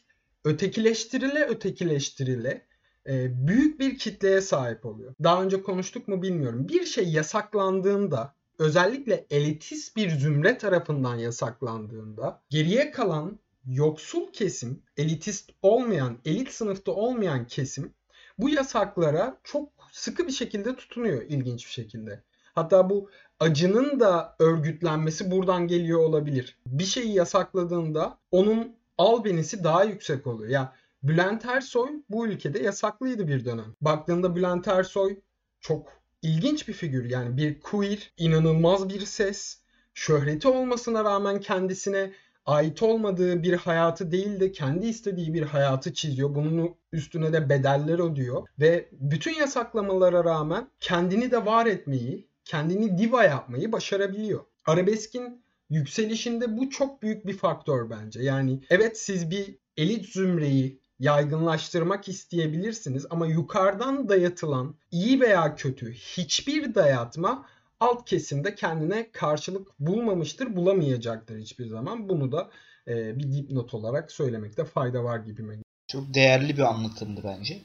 ötekileştirile 0.45 1.45
ötekileştirile 1.45 2.67
e, 3.09 3.47
büyük 3.47 3.81
bir 3.81 3.99
kitleye 3.99 4.41
sahip 4.41 4.87
oluyor. 4.87 5.15
Daha 5.23 5.43
önce 5.43 5.63
konuştuk 5.63 6.09
mu 6.09 6.23
bilmiyorum. 6.23 6.69
Bir 6.69 6.85
şey 6.85 7.09
yasaklandığında 7.09 8.35
özellikle 8.59 9.27
elitist 9.31 9.97
bir 9.97 10.11
zümre 10.11 10.59
tarafından 10.59 11.17
yasaklandığında 11.17 12.43
geriye 12.51 12.91
kalan 12.91 13.39
yoksul 13.67 14.33
kesim, 14.33 14.83
elitist 14.97 15.51
olmayan, 15.63 16.19
elit 16.25 16.51
sınıfta 16.51 16.93
olmayan 16.93 17.47
kesim 17.47 17.95
bu 18.39 18.49
yasaklara 18.49 19.41
çok 19.45 19.80
sıkı 19.93 20.27
bir 20.27 20.33
şekilde 20.33 20.77
tutunuyor 20.77 21.23
ilginç 21.23 21.67
bir 21.67 21.71
şekilde. 21.71 22.23
Hatta 22.55 22.91
bu 22.91 23.11
acının 23.41 24.01
da 24.01 24.37
örgütlenmesi 24.39 25.31
buradan 25.31 25.67
geliyor 25.67 26.01
olabilir. 26.01 26.59
Bir 26.67 26.85
şeyi 26.85 27.15
yasakladığında 27.15 28.19
onun 28.31 28.77
albenisi 28.99 29.65
daha 29.65 29.85
yüksek 29.85 30.27
oluyor. 30.27 30.51
Ya 30.51 30.73
Bülent 31.03 31.45
Ersoy 31.45 31.91
bu 32.11 32.27
ülkede 32.27 32.59
yasaklıydı 32.59 33.29
bir 33.29 33.45
dönem. 33.45 33.75
Baktığında 33.81 34.37
Bülent 34.37 34.69
Ersoy 34.69 35.17
çok 35.61 36.03
ilginç 36.23 36.69
bir 36.69 36.73
figür. 36.73 37.11
Yani 37.11 37.37
bir 37.37 37.61
queer, 37.61 38.13
inanılmaz 38.17 38.89
bir 38.89 39.01
ses. 39.01 39.61
Şöhreti 39.95 40.49
olmasına 40.49 41.05
rağmen 41.05 41.41
kendisine 41.41 42.13
ait 42.51 42.83
olmadığı 42.83 43.43
bir 43.43 43.53
hayatı 43.53 44.11
değil 44.11 44.41
de 44.41 44.53
kendi 44.53 44.87
istediği 44.87 45.35
bir 45.35 45.43
hayatı 45.43 45.95
çiziyor. 45.95 46.35
Bunun 46.35 46.75
üstüne 46.93 47.33
de 47.33 47.49
bedeller 47.49 48.11
ödüyor 48.11 48.47
ve 48.61 48.89
bütün 48.93 49.35
yasaklamalara 49.35 50.25
rağmen 50.25 50.69
kendini 50.81 51.31
de 51.31 51.47
var 51.47 51.67
etmeyi, 51.67 52.29
kendini 52.45 52.99
diva 52.99 53.25
yapmayı 53.25 53.73
başarabiliyor. 53.73 54.41
Arabeskin 54.67 55.43
yükselişinde 55.71 56.57
bu 56.57 56.71
çok 56.71 57.03
büyük 57.03 57.27
bir 57.27 57.37
faktör 57.37 57.91
bence. 57.91 58.23
Yani 58.23 58.61
evet 58.71 58.99
siz 58.99 59.31
bir 59.31 59.59
elit 59.77 60.07
zümreyi 60.07 60.81
yaygınlaştırmak 60.99 62.09
isteyebilirsiniz 62.09 63.07
ama 63.11 63.27
yukarıdan 63.27 64.09
dayatılan 64.09 64.75
iyi 64.91 65.21
veya 65.21 65.55
kötü 65.55 65.93
hiçbir 65.93 66.75
dayatma 66.75 67.47
alt 67.81 68.05
kesimde 68.05 68.55
kendine 68.55 69.11
karşılık 69.13 69.81
bulmamıştır, 69.81 70.57
bulamayacaktır 70.57 71.39
hiçbir 71.39 71.67
zaman. 71.67 72.09
Bunu 72.09 72.33
da 72.33 72.51
e, 72.89 73.19
bir 73.19 73.33
dipnot 73.33 73.75
olarak 73.75 74.13
söylemekte 74.13 74.65
fayda 74.65 75.05
var 75.05 75.19
gibime. 75.19 75.55
Çok 75.89 76.15
değerli 76.15 76.57
bir 76.57 76.63
anlatımdı 76.63 77.21
bence. 77.25 77.59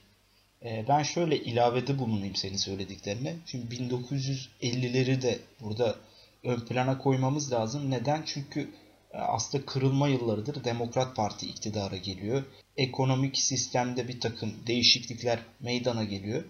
E, 0.65 0.86
ben 0.89 1.03
şöyle 1.03 1.38
ilavede 1.38 2.00
bulunayım 2.00 2.36
senin 2.36 2.57
söylediklerine. 2.57 3.36
Şimdi 3.45 3.75
1950'leri 3.75 5.22
de 5.22 5.39
burada 5.62 5.95
ön 6.43 6.60
plana 6.60 6.98
koymamız 6.98 7.53
lazım. 7.53 7.91
Neden? 7.91 8.24
Çünkü 8.25 8.69
e, 9.12 9.17
aslında 9.17 9.65
kırılma 9.65 10.07
yıllarıdır 10.07 10.63
Demokrat 10.63 11.15
Parti 11.15 11.48
iktidara 11.48 11.98
geliyor. 11.98 12.43
Ekonomik 12.77 13.38
sistemde 13.38 14.07
bir 14.07 14.19
takım 14.19 14.53
değişiklikler 14.67 15.39
meydana 15.60 16.03
geliyor. 16.03 16.43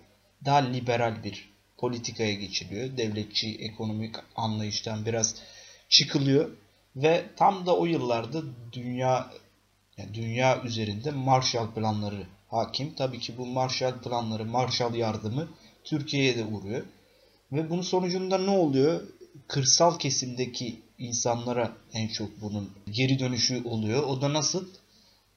Daha 0.45 0.57
liberal 0.57 1.23
bir 1.23 1.54
politikaya 1.77 2.33
geçiliyor. 2.33 2.97
Devletçi 2.97 3.55
ekonomik 3.59 4.15
anlayıştan 4.35 5.05
biraz 5.05 5.35
çıkılıyor 5.89 6.49
ve 6.95 7.25
tam 7.35 7.65
da 7.65 7.77
o 7.77 7.85
yıllarda 7.85 8.41
dünya 8.71 9.31
yani 9.97 10.13
dünya 10.13 10.63
üzerinde 10.63 11.11
Marshall 11.11 11.71
planları 11.71 12.27
hakim. 12.49 12.93
Tabii 12.95 13.19
ki 13.19 13.37
bu 13.37 13.45
Marshall 13.45 13.99
planları, 13.99 14.45
Marshall 14.45 14.95
yardımı 14.95 15.47
Türkiye'ye 15.83 16.37
de 16.37 16.45
uğruyor. 16.45 16.85
Ve 17.51 17.69
bunun 17.69 17.81
sonucunda 17.81 18.37
ne 18.37 18.49
oluyor? 18.49 19.01
Kırsal 19.47 19.99
kesimdeki 19.99 20.81
insanlara 20.97 21.71
en 21.93 22.07
çok 22.07 22.41
bunun 22.41 22.71
geri 22.91 23.19
dönüşü 23.19 23.63
oluyor. 23.63 24.03
O 24.03 24.21
da 24.21 24.33
nasıl? 24.33 24.67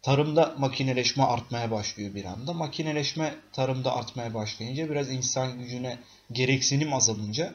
Tarımda 0.03 0.55
makineleşme 0.59 1.23
artmaya 1.23 1.71
başlıyor 1.71 2.15
bir 2.15 2.25
anda. 2.25 2.53
Makineleşme 2.53 3.35
tarımda 3.53 3.97
artmaya 3.97 4.35
başlayınca 4.35 4.91
biraz 4.91 5.11
insan 5.11 5.59
gücüne 5.59 5.99
gereksinim 6.33 6.95
azalınca 6.95 7.55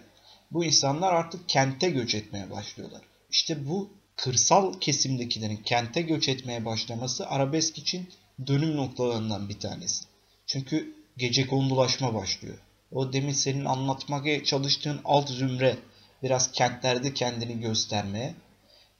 bu 0.52 0.66
insanlar 0.66 1.14
artık 1.14 1.50
kente 1.50 1.90
göç 1.90 2.16
etmeye 2.16 2.52
başlıyorlar. 2.52 3.02
İşte 3.32 3.70
bu 3.70 3.90
kırsal 4.16 4.80
kesimdekilerin 4.80 5.58
kente 5.58 6.02
göç 6.02 6.30
etmeye 6.30 6.66
başlaması 6.66 7.28
arabesk 7.28 7.78
için 7.78 8.10
dönüm 8.48 8.76
noktalarından 8.76 9.50
bir 9.50 9.60
tanesi. 9.60 10.06
Çünkü 10.46 10.96
gece 11.18 11.48
kondulaşma 11.48 12.14
başlıyor. 12.14 12.58
O 12.92 13.14
demin 13.14 13.32
senin 13.34 13.66
anlatmaya 13.66 14.44
çalıştığın 14.44 15.02
alt 15.06 15.30
zümre 15.30 15.78
biraz 16.24 16.52
kentlerde 16.52 17.14
kendini 17.14 17.60
göstermeye, 17.60 18.34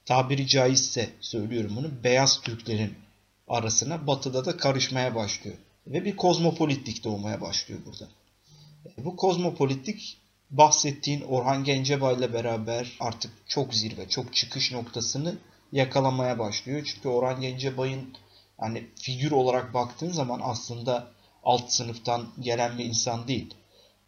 tabiri 0.04 0.46
caizse 0.46 1.10
söylüyorum 1.20 1.72
bunu, 1.76 2.04
beyaz 2.04 2.40
Türklerin 2.40 3.03
arasına 3.48 4.06
batıda 4.06 4.44
da 4.44 4.56
karışmaya 4.56 5.14
başlıyor. 5.14 5.56
Ve 5.86 6.04
bir 6.04 6.16
kozmopolitlik 6.16 7.04
doğmaya 7.04 7.40
başlıyor 7.40 7.80
burada. 7.86 8.08
Bu 8.98 9.16
kozmopolitik 9.16 10.18
bahsettiğin 10.50 11.20
Orhan 11.20 11.64
Gencebay 11.64 12.14
ile 12.14 12.32
beraber 12.32 12.96
artık 13.00 13.32
çok 13.46 13.74
zirve, 13.74 14.08
çok 14.08 14.34
çıkış 14.34 14.72
noktasını 14.72 15.34
yakalamaya 15.72 16.38
başlıyor. 16.38 16.82
Çünkü 16.84 17.08
Orhan 17.08 17.40
Gencebay'ın 17.40 18.14
hani 18.58 18.86
figür 19.02 19.30
olarak 19.30 19.74
baktığın 19.74 20.10
zaman 20.10 20.40
aslında 20.42 21.10
alt 21.44 21.70
sınıftan 21.70 22.26
gelen 22.40 22.78
bir 22.78 22.84
insan 22.84 23.28
değil. 23.28 23.54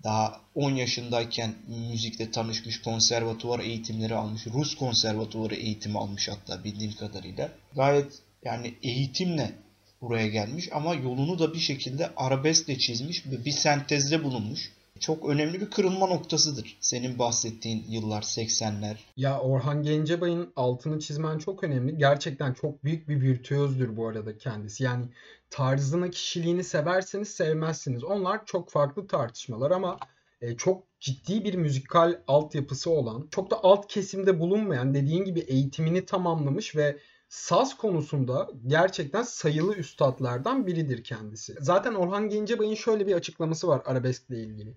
Daha 0.04 0.40
10 0.54 0.70
yaşındayken 0.70 1.54
müzikle 1.90 2.30
tanışmış, 2.30 2.82
konservatuvar 2.82 3.60
eğitimleri 3.60 4.14
almış, 4.14 4.46
Rus 4.46 4.74
konservatuvarı 4.74 5.54
eğitimi 5.54 5.98
almış 5.98 6.28
hatta 6.28 6.64
bildiğim 6.64 6.92
kadarıyla. 6.92 7.50
Gayet 7.74 8.22
yani 8.46 8.74
eğitimle 8.82 9.52
buraya 10.00 10.28
gelmiş 10.28 10.68
ama 10.72 10.94
yolunu 10.94 11.38
da 11.38 11.54
bir 11.54 11.58
şekilde 11.58 12.10
arabeskle 12.16 12.78
çizmiş 12.78 13.26
ve 13.26 13.44
bir 13.44 13.50
sentezde 13.50 14.24
bulunmuş. 14.24 14.72
Çok 15.00 15.28
önemli 15.28 15.60
bir 15.60 15.70
kırılma 15.70 16.06
noktasıdır. 16.06 16.76
Senin 16.80 17.18
bahsettiğin 17.18 17.84
yıllar 17.88 18.22
80'ler. 18.22 18.96
Ya 19.16 19.40
Orhan 19.40 19.82
Gencebay'ın 19.82 20.52
altını 20.56 21.00
çizmen 21.00 21.38
çok 21.38 21.64
önemli. 21.64 21.98
Gerçekten 21.98 22.52
çok 22.52 22.84
büyük 22.84 23.08
bir 23.08 23.20
virtüözdür 23.20 23.96
bu 23.96 24.08
arada 24.08 24.38
kendisi. 24.38 24.84
Yani 24.84 25.04
tarzını, 25.50 26.10
kişiliğini 26.10 26.64
severseniz 26.64 27.28
sevmezsiniz. 27.28 28.04
Onlar 28.04 28.46
çok 28.46 28.70
farklı 28.70 29.06
tartışmalar 29.06 29.70
ama 29.70 29.98
e, 30.40 30.56
çok 30.56 30.82
ciddi 31.00 31.44
bir 31.44 31.54
müzikal 31.54 32.20
altyapısı 32.26 32.90
olan, 32.90 33.28
çok 33.30 33.50
da 33.50 33.56
alt 33.62 33.88
kesimde 33.88 34.40
bulunmayan, 34.40 34.94
dediğin 34.94 35.24
gibi 35.24 35.40
eğitimini 35.40 36.06
tamamlamış 36.06 36.76
ve 36.76 36.98
saz 37.28 37.76
konusunda 37.76 38.50
gerçekten 38.66 39.22
sayılı 39.22 39.74
üstadlardan 39.74 40.66
biridir 40.66 41.04
kendisi. 41.04 41.54
Zaten 41.60 41.94
Orhan 41.94 42.28
Gencebay'ın 42.28 42.74
şöyle 42.74 43.06
bir 43.06 43.14
açıklaması 43.14 43.68
var 43.68 43.82
arabeskle 43.84 44.38
ilgili. 44.40 44.74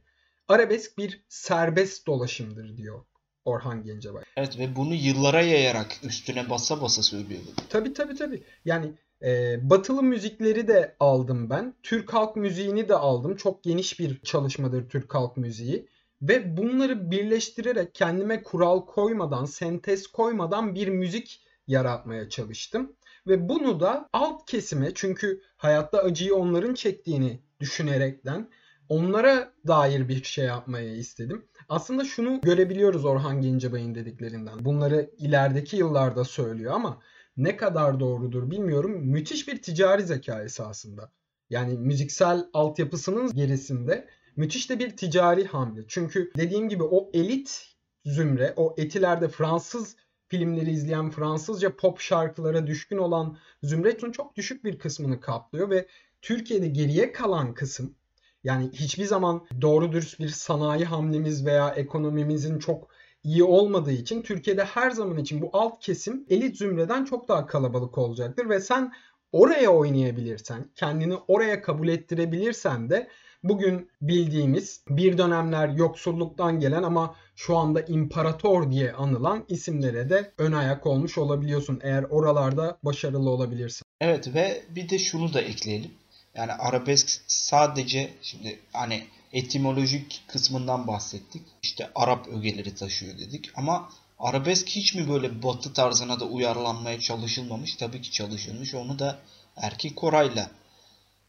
Arabesk 0.48 0.98
bir 0.98 1.24
serbest 1.30 2.08
dolaşımdır 2.08 2.78
diyor 2.78 3.06
Orhan 3.46 3.84
Gencebay. 3.84 4.24
Evet 4.38 4.60
ve 4.60 4.76
bunu 4.76 4.94
yıllara 4.94 5.42
yayarak 5.42 6.00
üstüne 6.04 6.50
basa 6.50 6.82
basa 6.82 7.04
söylüyor. 7.04 7.42
Tabii 7.70 7.94
tabii 7.94 8.16
tabii. 8.16 8.44
Yani 8.66 8.92
e, 9.24 9.58
batılı 9.70 10.04
müzikleri 10.04 10.68
de 10.68 10.96
aldım 11.00 11.50
ben. 11.50 11.74
Türk 11.84 12.14
halk 12.14 12.36
müziğini 12.36 12.90
de 12.90 12.96
aldım. 12.96 13.36
Çok 13.36 13.64
geniş 13.64 14.00
bir 14.00 14.22
çalışmadır 14.22 14.90
Türk 14.90 15.16
halk 15.16 15.38
müziği. 15.38 15.88
Ve 16.22 16.58
bunları 16.58 17.12
birleştirerek 17.12 17.96
kendime 17.96 18.44
kural 18.44 18.86
koymadan, 18.86 19.46
sentez 19.46 20.08
koymadan 20.08 20.76
bir 20.76 20.88
müzik 20.88 21.42
yaratmaya 21.70 22.30
çalıştım. 22.30 22.96
Ve 23.28 23.50
bunu 23.50 23.80
da 23.80 24.10
alt 24.14 24.46
kesime 24.46 24.92
çünkü 24.96 25.42
hayatta 25.58 25.98
acıyı 26.00 26.36
onların 26.36 26.74
çektiğini 26.74 27.44
düşünerekten 27.60 28.50
onlara 28.90 29.54
dair 29.68 30.08
bir 30.08 30.24
şey 30.24 30.46
yapmaya 30.46 30.96
istedim. 30.96 31.46
Aslında 31.70 32.06
şunu 32.06 32.42
görebiliyoruz 32.42 33.06
Orhan 33.06 33.42
Gencebay'ın 33.42 33.96
dediklerinden. 33.96 34.66
Bunları 34.66 35.10
ilerideki 35.18 35.78
yıllarda 35.78 36.24
söylüyor 36.24 36.74
ama 36.74 37.02
ne 37.38 37.58
kadar 37.58 38.00
doğrudur 38.00 38.52
bilmiyorum. 38.52 38.92
Müthiş 38.92 39.48
bir 39.48 39.62
ticari 39.62 40.04
zeka 40.04 40.44
esasında. 40.44 41.12
Yani 41.50 41.78
müziksel 41.78 42.46
altyapısının 42.54 43.34
gerisinde 43.34 44.08
müthiş 44.36 44.70
de 44.70 44.80
bir 44.80 44.98
ticari 44.98 45.46
hamle. 45.46 45.82
Çünkü 45.88 46.32
dediğim 46.38 46.70
gibi 46.70 46.84
o 46.84 47.10
elit 47.14 47.76
zümre, 48.06 48.54
o 48.56 48.76
etilerde 48.78 49.28
Fransız 49.28 49.96
filmleri 50.30 50.72
izleyen, 50.72 51.10
Fransızca 51.10 51.76
pop 51.76 52.00
şarkılara 52.00 52.68
düşkün 52.68 52.98
olan 52.98 53.38
zümretin 53.64 54.12
çok 54.12 54.36
düşük 54.36 54.64
bir 54.64 54.80
kısmını 54.80 55.20
kaplıyor 55.20 55.70
ve 55.70 55.88
Türkiye'de 56.22 56.68
geriye 56.68 57.12
kalan 57.12 57.54
kısım 57.54 57.96
yani 58.44 58.70
hiçbir 58.74 59.06
zaman 59.06 59.48
doğru 59.62 59.92
dürüst 59.92 60.20
bir 60.20 60.28
sanayi 60.28 60.86
hamlemiz 60.86 61.46
veya 61.46 61.70
ekonomimizin 61.70 62.60
çok 62.60 62.90
iyi 63.24 63.44
olmadığı 63.44 63.92
için 63.92 64.22
Türkiye'de 64.22 64.64
her 64.64 64.92
zaman 64.92 65.18
için 65.18 65.42
bu 65.42 65.50
alt 65.54 65.80
kesim 65.80 66.26
elit 66.30 66.58
zümreden 66.58 67.06
çok 67.06 67.28
daha 67.28 67.46
kalabalık 67.46 67.98
olacaktır 67.98 68.50
ve 68.50 68.60
sen 68.60 68.94
oraya 69.32 69.70
oynayabilirsen, 69.70 70.66
kendini 70.76 71.16
oraya 71.28 71.62
kabul 71.62 71.88
ettirebilirsen 71.88 72.90
de 72.90 73.08
bugün 73.44 73.90
bildiğimiz 74.02 74.84
bir 74.90 75.18
dönemler 75.18 75.70
yoksulluktan 75.70 76.60
gelen 76.60 76.84
ama 76.84 77.16
şu 77.36 77.58
anda 77.58 77.82
imparator 77.82 78.72
diye 78.72 78.94
anılan 78.94 79.46
isimlere 79.48 80.10
de 80.10 80.32
ön 80.38 80.52
ayak 80.52 80.86
olmuş 80.86 81.18
olabiliyorsun 81.18 81.80
eğer 81.84 82.04
oralarda 82.04 82.78
başarılı 82.84 83.30
olabilirsin. 83.30 83.84
Evet 84.02 84.34
ve 84.34 84.64
bir 84.70 84.90
de 84.90 85.00
şunu 85.00 85.34
da 85.34 85.42
ekleyelim. 85.42 85.92
Yani 86.36 86.52
arabesk 86.52 87.22
sadece 87.28 88.14
şimdi 88.22 88.60
hani 88.74 89.04
etimolojik 89.34 90.24
kısmından 90.28 90.88
bahsettik. 90.88 91.42
İşte 91.64 91.90
Arap 91.96 92.28
ögeleri 92.28 92.76
taşıyor 92.76 93.18
dedik 93.18 93.52
ama 93.56 93.90
arabesk 94.20 94.68
hiç 94.68 94.96
mi 94.96 95.10
böyle 95.10 95.44
batı 95.44 95.74
tarzına 95.74 96.20
da 96.20 96.26
uyarlanmaya 96.26 97.00
çalışılmamış? 97.00 97.76
Tabii 97.76 98.02
ki 98.02 98.12
çalışılmış. 98.12 98.76
Onu 98.76 99.00
da 99.00 99.20
Erkin 99.58 99.94
Koray'la 99.94 100.52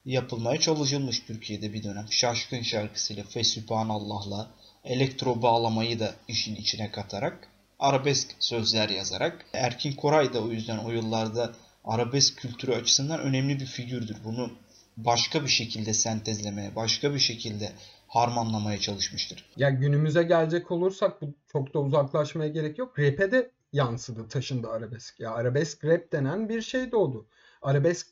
yapılmaya 0.05 0.61
çalışılmış 0.61 1.21
Türkiye'de 1.21 1.73
bir 1.73 1.83
dönem. 1.83 2.07
Şaşkın 2.11 2.63
şarkısıyla 2.63 3.25
Fesübhanallah'la 3.25 4.51
elektro 4.85 5.43
bağlamayı 5.43 6.01
da 6.01 6.15
işin 6.29 6.57
içine 6.57 6.91
katarak 6.91 7.49
arabesk 7.79 8.37
sözler 8.39 8.89
yazarak 8.89 9.47
Erkin 9.53 9.93
Koray 9.93 10.35
da 10.35 10.43
o 10.43 10.49
yüzden 10.49 10.79
o 10.79 10.91
yıllarda 10.91 11.53
arabesk 11.85 12.39
kültürü 12.39 12.73
açısından 12.73 13.21
önemli 13.21 13.61
bir 13.61 13.67
figürdür. 13.67 14.17
Bunu 14.25 14.51
başka 14.97 15.43
bir 15.43 15.49
şekilde 15.49 15.95
sentezlemeye, 15.95 16.77
başka 16.77 17.15
bir 17.15 17.19
şekilde 17.19 17.73
harmanlamaya 18.09 18.79
çalışmıştır. 18.79 19.45
Ya 19.57 19.71
günümüze 19.71 20.23
gelecek 20.23 20.71
olursak 20.71 21.23
bu 21.23 21.35
çok 21.53 21.75
da 21.75 21.79
uzaklaşmaya 21.79 22.51
gerek 22.51 22.79
yok. 22.79 22.99
Rap'e 22.99 23.33
de 23.33 23.51
yansıdı, 23.73 24.29
taşındı 24.29 24.69
arabesk. 24.69 25.21
Ya 25.21 25.31
arabesk 25.31 25.85
rap 25.85 26.13
denen 26.13 26.49
bir 26.49 26.63
şey 26.63 26.93
doğdu. 26.93 27.27
Arabesk 27.63 28.07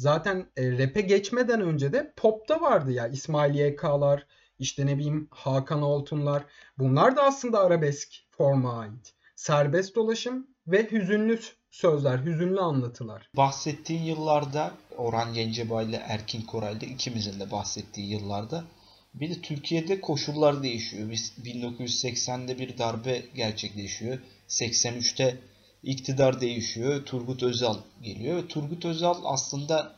zaten 0.00 0.46
e, 0.56 0.78
rap'e 0.78 1.00
geçmeden 1.00 1.60
önce 1.60 1.92
de 1.92 2.12
pop'ta 2.16 2.60
vardı 2.60 2.92
ya. 2.92 3.08
İsmail 3.08 3.54
YK'lar, 3.54 4.26
işte 4.58 4.86
ne 4.86 4.98
bileyim 4.98 5.28
Hakan 5.30 5.82
Altunlar. 5.82 6.44
Bunlar 6.78 7.16
da 7.16 7.22
aslında 7.22 7.60
arabesk 7.60 8.08
forma 8.30 8.78
ait. 8.78 9.14
Serbest 9.36 9.96
dolaşım 9.96 10.46
ve 10.66 10.90
hüzünlü 10.90 11.40
sözler, 11.70 12.18
hüzünlü 12.18 12.60
anlatılar. 12.60 13.28
Bahsettiğin 13.36 14.02
yıllarda 14.02 14.72
Orhan 14.96 15.34
Gencebay 15.34 15.84
ile 15.84 15.96
Erkin 15.96 16.42
Koray'da 16.42 16.86
ikimizin 16.86 17.40
de 17.40 17.50
bahsettiği 17.50 18.10
yıllarda 18.10 18.64
bir 19.14 19.30
de 19.30 19.40
Türkiye'de 19.40 20.00
koşullar 20.00 20.62
değişiyor. 20.62 21.10
Biz 21.10 21.32
1980'de 21.44 22.58
bir 22.58 22.78
darbe 22.78 23.22
gerçekleşiyor. 23.34 24.18
83'te 24.48 25.36
iktidar 25.82 26.40
değişiyor. 26.40 27.04
Turgut 27.04 27.42
Özal 27.42 27.76
geliyor. 28.02 28.48
Turgut 28.48 28.84
Özal 28.84 29.20
aslında 29.24 29.94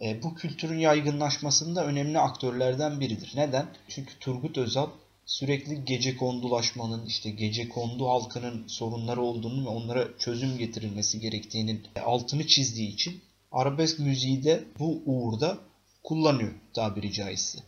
e, 0.00 0.22
bu 0.22 0.34
kültürün 0.34 0.78
yaygınlaşmasında 0.78 1.86
önemli 1.86 2.18
aktörlerden 2.18 3.00
biridir. 3.00 3.32
Neden? 3.36 3.66
Çünkü 3.88 4.18
Turgut 4.18 4.58
Özal 4.58 4.88
sürekli 5.26 5.84
gece 5.84 6.16
kondulaşmanın, 6.16 7.06
işte 7.06 7.30
gece 7.30 7.68
kondu 7.68 8.08
halkının 8.08 8.68
sorunları 8.68 9.22
olduğunu 9.22 9.64
ve 9.64 9.68
onlara 9.68 10.08
çözüm 10.18 10.58
getirilmesi 10.58 11.20
gerektiğinin 11.20 11.82
altını 12.04 12.46
çizdiği 12.46 12.88
için 12.88 13.20
arabesk 13.52 13.98
müziği 13.98 14.44
de 14.44 14.64
bu 14.78 15.02
uğurda 15.06 15.58
kullanıyor 16.04 16.52
tabiri 16.74 17.12
caizse. 17.12 17.58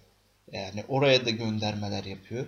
Yani 0.53 0.85
oraya 0.89 1.27
da 1.27 1.31
göndermeler 1.31 2.05
yapıyor. 2.05 2.47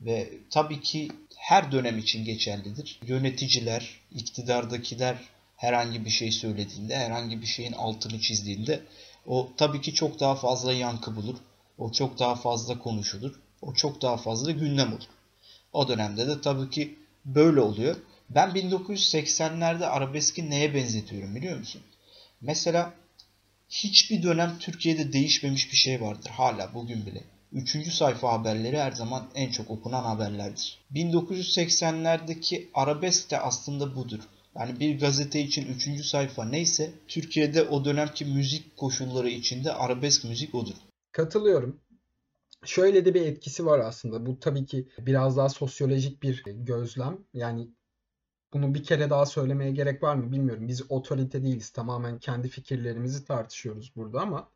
Ve 0.00 0.30
tabii 0.50 0.80
ki 0.80 1.08
her 1.36 1.72
dönem 1.72 1.98
için 1.98 2.24
geçerlidir. 2.24 3.00
Yöneticiler, 3.06 4.00
iktidardakiler 4.14 5.18
herhangi 5.56 6.04
bir 6.04 6.10
şey 6.10 6.32
söylediğinde, 6.32 6.96
herhangi 6.96 7.42
bir 7.42 7.46
şeyin 7.46 7.72
altını 7.72 8.20
çizdiğinde 8.20 8.82
o 9.26 9.50
tabii 9.56 9.80
ki 9.80 9.94
çok 9.94 10.20
daha 10.20 10.34
fazla 10.34 10.72
yankı 10.72 11.16
bulur. 11.16 11.36
O 11.78 11.92
çok 11.92 12.18
daha 12.18 12.34
fazla 12.34 12.78
konuşulur. 12.78 13.40
O 13.62 13.74
çok 13.74 14.02
daha 14.02 14.16
fazla 14.16 14.50
gündem 14.50 14.92
olur. 14.92 15.08
O 15.72 15.88
dönemde 15.88 16.26
de 16.26 16.40
tabii 16.40 16.70
ki 16.70 16.98
böyle 17.24 17.60
oluyor. 17.60 17.96
Ben 18.30 18.48
1980'lerde 18.50 19.86
arabeski 19.86 20.50
neye 20.50 20.74
benzetiyorum 20.74 21.34
biliyor 21.34 21.58
musun? 21.58 21.82
Mesela 22.40 22.94
hiçbir 23.68 24.22
dönem 24.22 24.58
Türkiye'de 24.58 25.12
değişmemiş 25.12 25.72
bir 25.72 25.76
şey 25.76 26.00
vardır 26.00 26.30
hala 26.30 26.74
bugün 26.74 27.06
bile. 27.06 27.24
Üçüncü 27.52 27.90
sayfa 27.90 28.32
haberleri 28.32 28.78
her 28.78 28.92
zaman 28.92 29.26
en 29.34 29.50
çok 29.50 29.70
okunan 29.70 30.02
haberlerdir. 30.02 30.78
1980'lerdeki 30.94 32.68
arabesk 32.74 33.30
de 33.30 33.38
aslında 33.38 33.96
budur. 33.96 34.20
Yani 34.58 34.80
bir 34.80 35.00
gazete 35.00 35.40
için 35.40 35.74
üçüncü 35.74 36.04
sayfa 36.04 36.44
neyse 36.44 36.92
Türkiye'de 37.08 37.62
o 37.62 37.84
dönemki 37.84 38.24
müzik 38.24 38.76
koşulları 38.76 39.28
içinde 39.28 39.72
arabesk 39.72 40.24
müzik 40.24 40.54
odur. 40.54 40.74
Katılıyorum. 41.12 41.80
Şöyle 42.64 43.04
de 43.04 43.14
bir 43.14 43.20
etkisi 43.20 43.66
var 43.66 43.78
aslında. 43.78 44.26
Bu 44.26 44.40
tabii 44.40 44.66
ki 44.66 44.88
biraz 44.98 45.36
daha 45.36 45.48
sosyolojik 45.48 46.22
bir 46.22 46.44
gözlem. 46.44 47.18
Yani 47.34 47.68
bunu 48.52 48.74
bir 48.74 48.84
kere 48.84 49.10
daha 49.10 49.26
söylemeye 49.26 49.70
gerek 49.70 50.02
var 50.02 50.14
mı 50.14 50.32
bilmiyorum. 50.32 50.68
Biz 50.68 50.90
otorite 50.90 51.42
değiliz. 51.42 51.70
Tamamen 51.70 52.18
kendi 52.18 52.48
fikirlerimizi 52.48 53.24
tartışıyoruz 53.24 53.92
burada 53.96 54.20
ama 54.20 54.48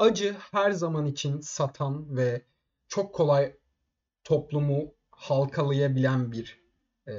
acı 0.00 0.36
her 0.52 0.70
zaman 0.70 1.06
için 1.06 1.40
satan 1.40 2.16
ve 2.16 2.42
çok 2.88 3.14
kolay 3.14 3.56
toplumu 4.24 4.94
halkalayabilen 5.10 6.32
bir 6.32 6.60
e, 7.08 7.12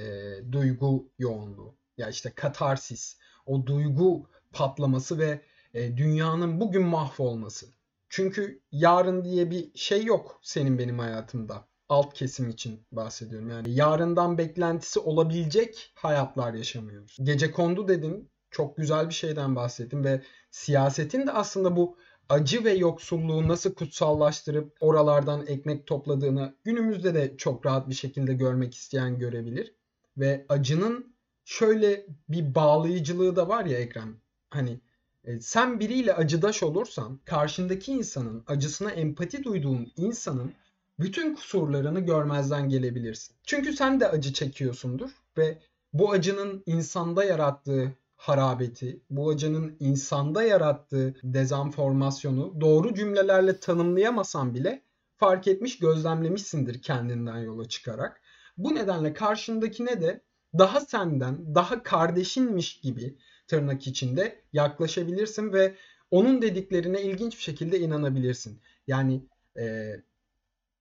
duygu 0.52 1.10
yoğunluğu. 1.20 1.76
Ya 1.98 2.10
işte 2.10 2.32
katarsis, 2.32 3.18
o 3.46 3.66
duygu 3.66 4.30
patlaması 4.52 5.20
ve 5.20 5.42
e, 5.74 5.98
dünyanın 5.98 6.62
bugün 6.62 6.84
mahvolması. 6.84 7.66
Çünkü 8.10 8.62
yarın 8.72 9.24
diye 9.26 9.52
bir 9.52 9.72
şey 9.76 10.04
yok 10.04 10.40
senin 10.42 10.80
benim 10.80 11.00
hayatımda. 11.00 11.68
Alt 11.90 12.14
kesim 12.14 12.50
için 12.50 12.86
bahsediyorum. 12.92 13.50
Yani 13.50 13.74
yarından 13.74 14.38
beklentisi 14.38 15.00
olabilecek 15.00 15.92
hayatlar 15.96 16.54
yaşamıyoruz. 16.54 17.18
Gece 17.24 17.52
kondu 17.52 17.88
dedim. 17.88 18.30
Çok 18.52 18.78
güzel 18.78 19.10
bir 19.10 19.14
şeyden 19.14 19.56
bahsettim 19.56 20.04
ve 20.04 20.22
siyasetin 20.52 21.28
de 21.28 21.32
aslında 21.32 21.76
bu 21.76 21.98
acı 22.32 22.64
ve 22.64 22.74
yoksulluğu 22.74 23.48
nasıl 23.48 23.74
kutsallaştırıp 23.74 24.78
oralardan 24.80 25.48
ekmek 25.48 25.88
topladığını 25.88 26.54
günümüzde 26.64 27.14
de 27.14 27.38
çok 27.38 27.66
rahat 27.66 27.90
bir 27.90 27.94
şekilde 27.94 28.34
görmek 28.34 28.76
isteyen 28.76 29.20
görebilir. 29.20 29.74
Ve 30.18 30.46
acının 30.50 31.16
şöyle 31.46 32.06
bir 32.30 32.56
bağlayıcılığı 32.56 33.36
da 33.36 33.48
var 33.48 33.66
ya 33.66 33.78
Ekrem. 33.80 34.18
Hani 34.50 34.80
e, 35.24 35.40
sen 35.40 35.80
biriyle 35.80 36.14
acıdaş 36.14 36.64
olursan 36.64 37.20
karşındaki 37.26 37.92
insanın 37.92 38.44
acısına 38.48 38.92
empati 38.92 39.44
duyduğun 39.44 39.92
insanın 39.98 40.54
bütün 41.00 41.36
kusurlarını 41.36 42.00
görmezden 42.00 42.70
gelebilirsin. 42.70 43.36
Çünkü 43.44 43.74
sen 43.74 44.00
de 44.00 44.08
acı 44.08 44.34
çekiyorsundur 44.34 45.10
ve 45.38 45.58
bu 45.94 46.12
acının 46.12 46.64
insanda 46.66 47.24
yarattığı 47.24 47.92
harabeti, 48.22 49.02
bu 49.10 49.30
acının 49.30 49.78
insanda 49.80 50.44
yarattığı 50.44 51.16
dezenformasyonu 51.24 52.62
doğru 52.62 52.94
cümlelerle 52.94 53.60
tanımlayamasan 53.60 54.56
bile 54.56 54.82
fark 55.18 55.48
etmiş, 55.48 55.80
gözlemlemişsindir 55.80 56.82
kendinden 56.82 57.38
yola 57.38 57.68
çıkarak. 57.68 58.22
Bu 58.58 58.76
nedenle 58.76 59.14
karşındakine 59.14 60.02
de 60.02 60.22
daha 60.58 60.80
senden, 60.80 61.56
daha 61.56 61.84
kardeşinmiş 61.84 62.80
gibi 62.80 63.18
tırnak 63.48 63.88
içinde 63.88 64.42
yaklaşabilirsin 64.54 65.54
ve 65.54 65.76
onun 66.12 66.42
dediklerine 66.42 67.02
ilginç 67.02 67.38
bir 67.38 67.44
şekilde 67.44 67.80
inanabilirsin. 67.80 68.62
Yani 68.88 69.26
e, 69.58 69.96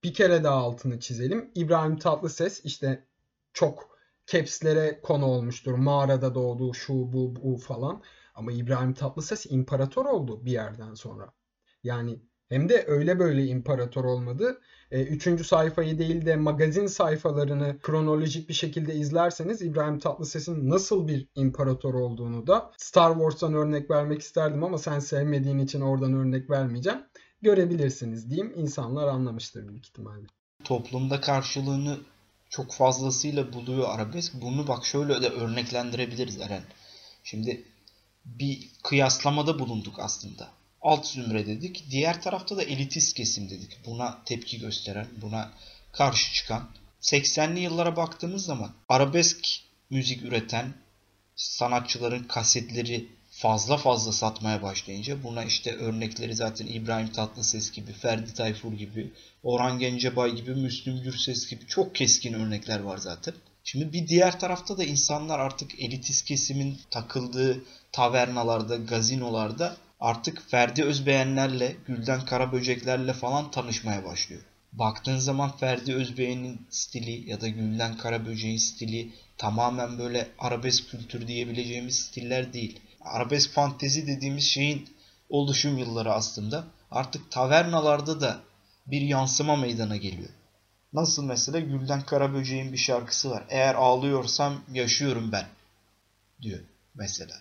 bir 0.04 0.14
kere 0.14 0.44
daha 0.44 0.56
altını 0.56 1.00
çizelim. 1.00 1.50
İbrahim 1.54 1.96
Tatlıses 1.96 2.64
işte 2.64 3.04
çok 3.52 3.89
capslere 4.30 5.00
konu 5.02 5.24
olmuştur. 5.24 5.74
Mağarada 5.74 6.34
doğdu 6.34 6.74
şu 6.74 6.92
bu 6.92 7.36
bu 7.36 7.56
falan. 7.58 8.02
Ama 8.34 8.52
İbrahim 8.52 8.94
Tatlıses 8.94 9.46
imparator 9.50 10.06
oldu 10.06 10.44
bir 10.44 10.52
yerden 10.52 10.94
sonra. 10.94 11.32
Yani 11.82 12.20
Hem 12.48 12.68
de 12.68 12.84
öyle 12.86 13.18
böyle 13.18 13.46
imparator 13.46 14.04
olmadı. 14.04 14.60
E, 14.90 15.02
üçüncü 15.02 15.44
sayfayı 15.44 15.98
değil 15.98 16.26
de 16.26 16.36
magazin 16.36 16.86
sayfalarını 16.86 17.78
kronolojik 17.82 18.48
bir 18.48 18.54
şekilde 18.54 18.94
izlerseniz 18.94 19.62
İbrahim 19.62 19.98
Tatlıses'in 19.98 20.70
nasıl 20.70 21.08
bir 21.08 21.26
imparator 21.34 21.94
olduğunu 21.94 22.46
da 22.46 22.72
Star 22.76 23.12
Wars'tan 23.12 23.54
örnek 23.54 23.90
vermek 23.90 24.20
isterdim 24.20 24.64
ama 24.64 24.78
sen 24.78 24.98
sevmediğin 24.98 25.58
için 25.58 25.80
oradan 25.80 26.14
örnek 26.14 26.50
vermeyeceğim. 26.50 26.98
Görebilirsiniz 27.42 28.30
diyeyim. 28.30 28.52
İnsanlar 28.56 29.08
anlamıştır 29.08 29.68
büyük 29.68 29.86
ihtimalle. 29.86 30.26
Toplumda 30.64 31.20
karşılığını 31.20 31.96
çok 32.50 32.72
fazlasıyla 32.72 33.52
buluyor 33.52 33.94
arabesk. 33.94 34.34
Bunu 34.34 34.68
bak 34.68 34.86
şöyle 34.86 35.22
de 35.22 35.28
örneklendirebiliriz 35.28 36.40
Eren. 36.40 36.62
Şimdi 37.24 37.64
bir 38.24 38.68
kıyaslamada 38.82 39.58
bulunduk 39.58 39.98
aslında. 39.98 40.50
Alt 40.82 41.06
zümre 41.06 41.46
dedik. 41.46 41.84
Diğer 41.90 42.22
tarafta 42.22 42.56
da 42.56 42.62
elitist 42.62 43.16
kesim 43.16 43.50
dedik. 43.50 43.86
Buna 43.86 44.24
tepki 44.24 44.58
gösteren, 44.58 45.06
buna 45.22 45.52
karşı 45.92 46.34
çıkan. 46.34 46.70
80'li 47.00 47.60
yıllara 47.60 47.96
baktığımız 47.96 48.44
zaman 48.44 48.72
arabesk 48.88 49.46
müzik 49.90 50.22
üreten 50.22 50.74
sanatçıların 51.36 52.24
kasetleri 52.24 53.08
fazla 53.40 53.76
fazla 53.76 54.12
satmaya 54.12 54.62
başlayınca 54.62 55.22
buna 55.22 55.44
işte 55.44 55.76
örnekleri 55.76 56.34
zaten 56.34 56.66
İbrahim 56.66 57.12
Tatlıses 57.12 57.72
gibi, 57.72 57.92
Ferdi 57.92 58.34
Tayfur 58.34 58.72
gibi, 58.72 59.12
Orhan 59.42 59.78
Gencebay 59.78 60.34
gibi, 60.34 60.54
Müslüm 60.54 61.02
Gürses 61.02 61.50
gibi 61.50 61.66
çok 61.66 61.94
keskin 61.94 62.32
örnekler 62.32 62.80
var 62.80 62.98
zaten. 62.98 63.34
Şimdi 63.64 63.92
bir 63.92 64.08
diğer 64.08 64.40
tarafta 64.40 64.78
da 64.78 64.84
insanlar 64.84 65.38
artık 65.38 65.80
elitist 65.80 66.24
kesimin 66.24 66.78
takıldığı 66.90 67.64
tavernalarda, 67.92 68.76
gazinolarda 68.76 69.76
artık 70.00 70.50
Ferdi 70.50 70.84
Özbeğenlerle, 70.84 71.76
Gülden 71.86 72.24
Karaböceklerle 72.24 73.12
falan 73.12 73.50
tanışmaya 73.50 74.04
başlıyor. 74.04 74.42
Baktığın 74.72 75.18
zaman 75.18 75.56
Ferdi 75.56 75.94
Özbeğen'in 75.94 76.66
stili 76.70 77.30
ya 77.30 77.40
da 77.40 77.48
Gülden 77.48 77.96
Karaböcek'in 77.96 78.56
stili 78.56 79.12
tamamen 79.38 79.98
böyle 79.98 80.28
arabesk 80.38 80.90
kültür 80.90 81.26
diyebileceğimiz 81.26 81.98
stiller 81.98 82.52
değil. 82.52 82.80
Arabesk 83.00 83.50
fantezi 83.50 84.06
dediğimiz 84.06 84.44
şeyin 84.44 84.88
oluşum 85.28 85.78
yılları 85.78 86.12
aslında 86.12 86.64
artık 86.90 87.30
tavernalarda 87.30 88.20
da 88.20 88.40
bir 88.86 89.00
yansıma 89.00 89.56
meydana 89.56 89.96
geliyor. 89.96 90.30
Nasıl 90.92 91.24
mesela 91.24 91.60
Gülden 91.60 92.02
Karaböcek'in 92.02 92.72
bir 92.72 92.78
şarkısı 92.78 93.30
var. 93.30 93.44
Eğer 93.48 93.74
ağlıyorsam 93.74 94.60
yaşıyorum 94.72 95.32
ben 95.32 95.46
diyor 96.42 96.60
mesela. 96.94 97.34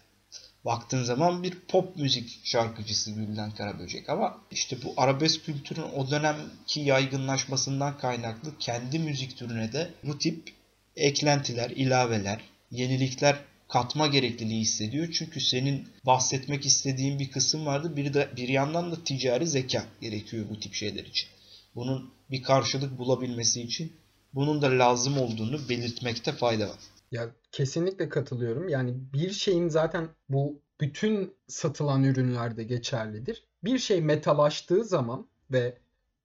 Baktığın 0.66 1.04
zaman 1.04 1.44
bir 1.44 1.60
pop 1.60 1.96
müzik 1.96 2.42
şarkıcısı 2.44 3.12
Gülden 3.12 3.52
Karaböcek 3.52 4.10
ama 4.10 4.38
işte 4.52 4.78
bu 4.84 4.94
arabesk 4.98 5.46
kültürün 5.46 5.82
o 5.96 6.12
dönemki 6.12 6.80
yaygınlaşmasından 6.80 7.98
kaynaklı 7.98 8.58
kendi 8.58 9.00
müzik 9.00 9.38
türüne 9.38 9.74
de 9.74 9.94
bu 10.04 10.18
tip 10.18 10.54
eklentiler, 10.96 11.70
ilaveler, 11.70 12.42
yenilikler 12.72 13.40
katma 13.70 14.08
gerekliliği 14.08 14.62
hissediyor. 14.62 15.08
Çünkü 15.12 15.40
senin 15.40 15.88
bahsetmek 16.06 16.66
istediğin 16.66 17.20
bir 17.20 17.32
kısım 17.32 17.66
vardı. 17.66 17.96
Bir 17.96 18.14
de 18.14 18.30
bir 18.36 18.48
yandan 18.48 18.92
da 18.92 19.04
ticari 19.04 19.48
zeka 19.48 19.86
gerekiyor 20.02 20.46
bu 20.50 20.60
tip 20.60 20.74
şeyler 20.74 21.04
için. 21.04 21.30
Bunun 21.76 22.14
bir 22.32 22.44
karşılık 22.44 22.98
bulabilmesi 22.98 23.62
için 23.62 23.94
bunun 24.34 24.62
da 24.62 24.80
lazım 24.80 25.18
olduğunu 25.18 25.70
belirtmekte 25.70 26.32
fayda 26.32 26.70
var. 26.70 26.80
Ya 27.12 27.30
kesinlikle 27.52 28.10
katılıyorum. 28.10 28.70
Yani 28.70 28.94
bir 29.14 29.32
şeyin 29.32 29.70
zaten 29.70 30.10
bu 30.30 30.62
bütün 30.82 31.34
satılan 31.48 32.04
ürünlerde 32.04 32.64
geçerlidir. 32.64 33.44
Bir 33.64 33.80
şey 33.80 34.02
metalaştığı 34.02 34.84
zaman 34.84 35.28
ve 35.52 35.78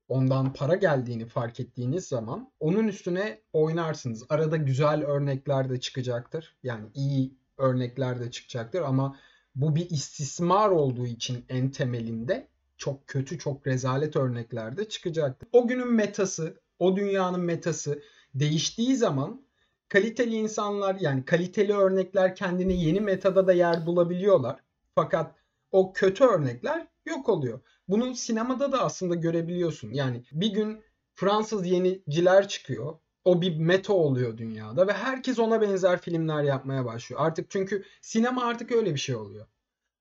ondan 0.07 0.53
para 0.53 0.75
geldiğini 0.75 1.25
fark 1.25 1.59
ettiğiniz 1.59 2.05
zaman 2.05 2.51
onun 2.59 2.87
üstüne 2.87 3.41
oynarsınız. 3.53 4.23
Arada 4.29 4.57
güzel 4.57 5.03
örnekler 5.03 5.69
de 5.69 5.79
çıkacaktır. 5.79 6.55
Yani 6.63 6.85
iyi 6.93 7.33
örnekler 7.57 8.19
de 8.19 8.31
çıkacaktır 8.31 8.81
ama 8.81 9.17
bu 9.55 9.75
bir 9.75 9.89
istismar 9.89 10.69
olduğu 10.69 11.05
için 11.05 11.45
en 11.49 11.71
temelinde 11.71 12.47
çok 12.77 13.07
kötü, 13.07 13.39
çok 13.39 13.67
rezalet 13.67 14.15
örnekler 14.15 14.77
de 14.77 14.89
çıkacaktır. 14.89 15.49
O 15.51 15.67
günün 15.67 15.93
metası, 15.93 16.59
o 16.79 16.95
dünyanın 16.95 17.41
metası 17.41 18.01
değiştiği 18.33 18.95
zaman 18.95 19.45
kaliteli 19.89 20.35
insanlar 20.35 20.95
yani 20.99 21.25
kaliteli 21.25 21.73
örnekler 21.73 22.35
kendine 22.35 22.73
yeni 22.73 22.99
metada 22.99 23.47
da 23.47 23.53
yer 23.53 23.85
bulabiliyorlar. 23.85 24.59
Fakat 24.95 25.35
o 25.71 25.93
kötü 25.93 26.23
örnekler 26.23 26.87
yok 27.05 27.29
oluyor. 27.29 27.59
Bunu 27.87 28.15
sinemada 28.15 28.71
da 28.71 28.83
aslında 28.83 29.15
görebiliyorsun. 29.15 29.91
Yani 29.91 30.23
bir 30.31 30.53
gün 30.53 30.83
Fransız 31.15 31.67
yeniciler 31.67 32.47
çıkıyor. 32.47 32.99
O 33.25 33.41
bir 33.41 33.57
meta 33.57 33.93
oluyor 33.93 34.37
dünyada 34.37 34.87
ve 34.87 34.93
herkes 34.93 35.39
ona 35.39 35.61
benzer 35.61 36.01
filmler 36.01 36.43
yapmaya 36.43 36.85
başlıyor. 36.85 37.21
Artık 37.21 37.49
çünkü 37.49 37.83
sinema 38.01 38.45
artık 38.45 38.71
öyle 38.71 38.93
bir 38.93 38.99
şey 38.99 39.15
oluyor. 39.15 39.47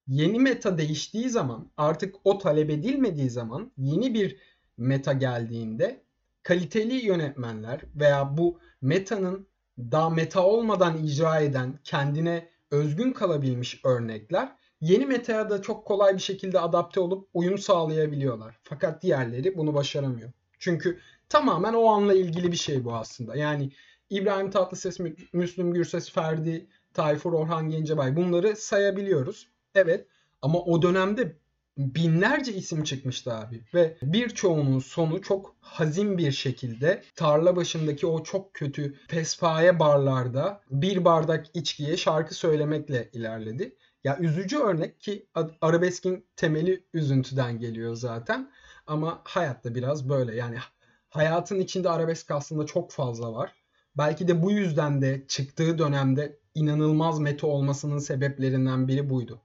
Yeni 0.07 0.39
meta 0.39 0.79
değiştiği 0.79 1.29
zaman, 1.29 1.71
artık 1.77 2.15
o 2.25 2.39
talep 2.39 2.71
edilmediği 2.71 3.31
zaman 3.31 3.73
yeni 3.77 4.15
bir 4.15 4.37
meta 4.77 5.13
geldiğinde 5.13 6.05
kaliteli 6.43 6.95
yönetmenler 6.95 7.81
veya 7.95 8.37
bu 8.37 8.59
metanın 8.81 9.47
daha 9.79 10.11
meta 10.11 10.47
olmadan 10.47 11.05
icra 11.05 11.41
eden, 11.41 11.79
kendine 11.85 12.49
özgün 12.71 13.13
kalabilmiş 13.13 13.81
örnekler 13.85 14.57
yeni 14.85 15.07
metaya 15.07 15.51
da 15.51 15.63
çok 15.63 15.87
kolay 15.87 16.15
bir 16.15 16.21
şekilde 16.21 16.61
adapte 16.61 17.01
olup 17.01 17.29
uyum 17.35 17.59
sağlayabiliyorlar. 17.59 18.59
Fakat 18.63 19.03
diğerleri 19.03 19.57
bunu 19.57 19.75
başaramıyor. 19.75 20.33
Çünkü 20.59 20.99
tamamen 21.29 21.75
o 21.75 21.87
anla 21.87 22.15
ilgili 22.15 22.53
bir 22.53 22.57
şey 22.57 22.85
bu 22.85 22.95
aslında. 22.95 23.37
Yani 23.37 23.71
İbrahim 24.11 24.51
Tatlıses, 24.51 24.99
Müslüm 25.33 25.73
Gürses, 25.73 26.11
Ferdi, 26.11 26.67
Tayfur, 26.95 27.33
Orhan 27.33 27.71
Gencebay 27.71 28.17
bunları 28.17 28.57
sayabiliyoruz. 28.57 29.49
Evet 29.75 30.07
ama 30.43 30.59
o 30.59 30.83
dönemde 30.83 31.37
binlerce 31.79 32.53
isim 32.53 32.85
çıkmıştı 32.85 33.33
abi 33.33 33.61
ve 33.75 33.97
birçoğunun 34.03 34.79
sonu 34.79 35.23
çok 35.23 35.57
hazin 35.61 36.19
bir 36.19 36.33
şekilde 36.33 37.03
tarla 37.17 37.57
başındaki 37.57 38.07
o 38.07 38.23
çok 38.23 38.55
kötü 38.55 38.95
pespaye 39.09 39.79
barlarda 39.79 40.61
bir 40.71 41.05
bardak 41.05 41.47
içkiye 41.55 41.97
şarkı 41.97 42.35
söylemekle 42.35 43.11
ilerledi. 43.13 43.77
Ya 44.05 44.19
üzücü 44.19 44.59
örnek 44.59 45.01
ki 45.01 45.27
arabeskin 45.61 46.27
temeli 46.37 46.85
üzüntüden 46.95 47.59
geliyor 47.59 47.95
zaten 47.95 48.51
ama 48.87 49.21
hayatta 49.25 49.75
biraz 49.75 50.09
böyle 50.09 50.37
yani 50.37 50.57
hayatın 51.09 51.61
içinde 51.61 51.91
arabesk 51.91 52.31
aslında 52.31 52.67
çok 52.67 52.93
fazla 52.93 53.33
var. 53.33 53.53
Belki 53.99 54.29
de 54.29 54.43
bu 54.43 54.53
yüzden 54.53 55.03
de 55.03 55.25
çıktığı 55.29 55.79
dönemde 55.79 56.39
inanılmaz 56.55 57.19
meta 57.19 57.47
olmasının 57.47 57.99
sebeplerinden 57.99 58.89
biri 58.89 59.11
buydu 59.11 59.41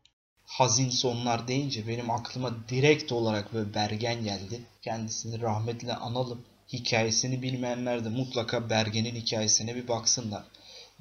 hazin 0.49 0.89
sonlar 0.89 1.47
deyince 1.47 1.87
benim 1.87 2.09
aklıma 2.09 2.55
direkt 2.69 3.11
olarak 3.11 3.53
böyle 3.53 3.73
Bergen 3.73 4.23
geldi. 4.23 4.61
Kendisini 4.81 5.41
rahmetle 5.41 5.93
analım. 5.93 6.41
Hikayesini 6.73 7.41
bilmeyenler 7.41 8.05
de 8.05 8.09
mutlaka 8.09 8.69
Bergen'in 8.69 9.15
hikayesine 9.15 9.75
bir 9.75 9.87
baksınlar 9.87 10.43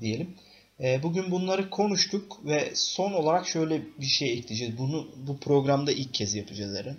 diyelim. 0.00 0.34
E, 0.80 1.02
bugün 1.02 1.30
bunları 1.30 1.70
konuştuk 1.70 2.40
ve 2.44 2.72
son 2.74 3.12
olarak 3.12 3.48
şöyle 3.48 3.82
bir 4.00 4.06
şey 4.06 4.32
ekleyeceğiz. 4.32 4.78
Bunu 4.78 5.08
bu 5.16 5.38
programda 5.40 5.92
ilk 5.92 6.14
kez 6.14 6.34
yapacağız 6.34 6.74
Eren. 6.74 6.96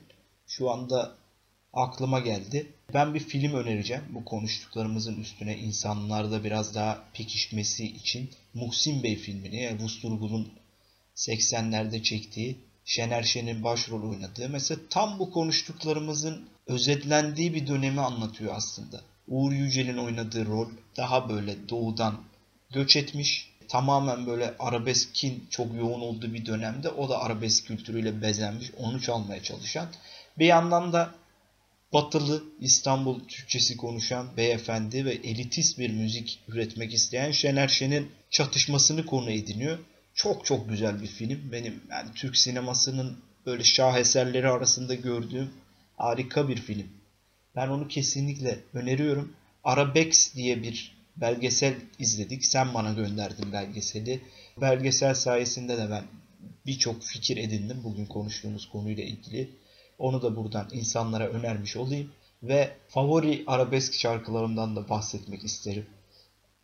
Şu 0.48 0.70
anda 0.70 1.16
aklıma 1.74 2.20
geldi. 2.20 2.68
Ben 2.94 3.14
bir 3.14 3.20
film 3.20 3.54
önereceğim 3.54 4.04
bu 4.10 4.26
konuştuklarımızın 4.26 5.22
üstüne 5.22 5.58
insanlarda 5.58 6.44
biraz 6.44 6.76
daha 6.76 7.04
pekişmesi 7.14 7.86
için 7.86 8.30
Muhsin 8.54 9.04
Bey 9.04 9.16
filmini 9.16 9.62
yani 9.62 9.84
Vusturgul'un 9.84 10.52
80'lerde 11.16 12.04
çektiği 12.04 12.58
Şener 12.86 13.24
Şen'in 13.24 13.64
başrol 13.64 14.10
oynadığı 14.10 14.50
mesela 14.50 14.82
tam 14.90 15.20
bu 15.20 15.32
konuştuklarımızın 15.32 16.50
özetlendiği 16.68 17.54
bir 17.54 17.68
dönemi 17.68 18.02
anlatıyor 18.02 18.54
aslında. 18.56 19.02
Uğur 19.28 19.52
Yücel'in 19.52 19.98
oynadığı 19.98 20.46
rol 20.46 20.70
daha 20.98 21.30
böyle 21.30 21.70
doğudan 21.70 22.22
göç 22.72 22.96
etmiş. 22.96 23.49
Tamamen 23.70 24.28
böyle 24.28 24.54
arabeskin 24.60 25.48
çok 25.50 25.76
yoğun 25.76 26.02
olduğu 26.02 26.34
bir 26.34 26.46
dönemde 26.46 26.90
o 26.90 27.10
da 27.10 27.22
arabesk 27.22 27.68
kültürüyle 27.68 28.22
bezenmiş. 28.22 28.72
Onu 28.78 29.02
çalmaya 29.02 29.44
çalışan. 29.44 29.88
Bir 30.40 30.46
yandan 30.46 30.94
da 30.94 31.16
batılı 31.94 32.44
İstanbul 32.60 33.20
Türkçesi 33.28 33.78
konuşan 33.78 34.38
beyefendi 34.38 35.06
ve 35.06 35.12
elitist 35.12 35.80
bir 35.80 35.90
müzik 35.90 36.40
üretmek 36.48 36.94
isteyen 36.94 37.32
Şener 37.32 37.68
Şen'in 37.68 38.12
çatışmasını 38.30 39.06
konu 39.06 39.32
ediniyor. 39.32 39.80
Çok 40.14 40.46
çok 40.46 40.70
güzel 40.70 41.02
bir 41.02 41.08
film. 41.08 41.52
Benim 41.52 41.84
yani 41.92 42.10
Türk 42.16 42.38
sinemasının 42.38 43.18
böyle 43.46 43.64
şaheserleri 43.64 44.50
arasında 44.50 44.96
gördüğüm 44.96 45.50
harika 45.98 46.50
bir 46.50 46.58
film. 46.58 46.88
Ben 47.56 47.68
onu 47.68 47.88
kesinlikle 47.88 48.60
öneriyorum. 48.74 49.34
Arabex 49.64 50.36
diye 50.36 50.64
bir 50.64 50.99
belgesel 51.18 51.76
izledik. 52.00 52.46
Sen 52.46 52.74
bana 52.74 52.94
gönderdin 52.94 53.54
belgeseli. 53.54 54.22
Belgesel 54.62 55.14
sayesinde 55.14 55.78
de 55.78 55.90
ben 55.90 56.04
birçok 56.66 57.04
fikir 57.04 57.38
edindim 57.38 57.82
bugün 57.84 58.06
konuştuğumuz 58.06 58.70
konuyla 58.70 59.04
ilgili. 59.04 59.50
Onu 60.00 60.22
da 60.22 60.36
buradan 60.36 60.70
insanlara 60.72 61.28
önermiş 61.28 61.78
olayım. 61.78 62.12
Ve 62.44 62.76
favori 62.88 63.44
arabesk 63.48 63.94
şarkılarımdan 63.94 64.76
da 64.76 64.90
bahsetmek 64.90 65.44
isterim. 65.44 65.86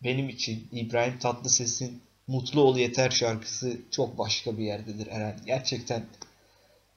Benim 0.04 0.30
için 0.30 0.68
İbrahim 0.72 1.20
Tatlıses'in 1.20 2.02
Mutlu 2.28 2.62
Ol 2.62 2.78
Yeter 2.78 3.10
şarkısı 3.10 3.78
çok 3.92 4.18
başka 4.18 4.58
bir 4.58 4.64
yerdedir 4.64 5.08
Eren. 5.08 5.40
Gerçekten 5.46 6.06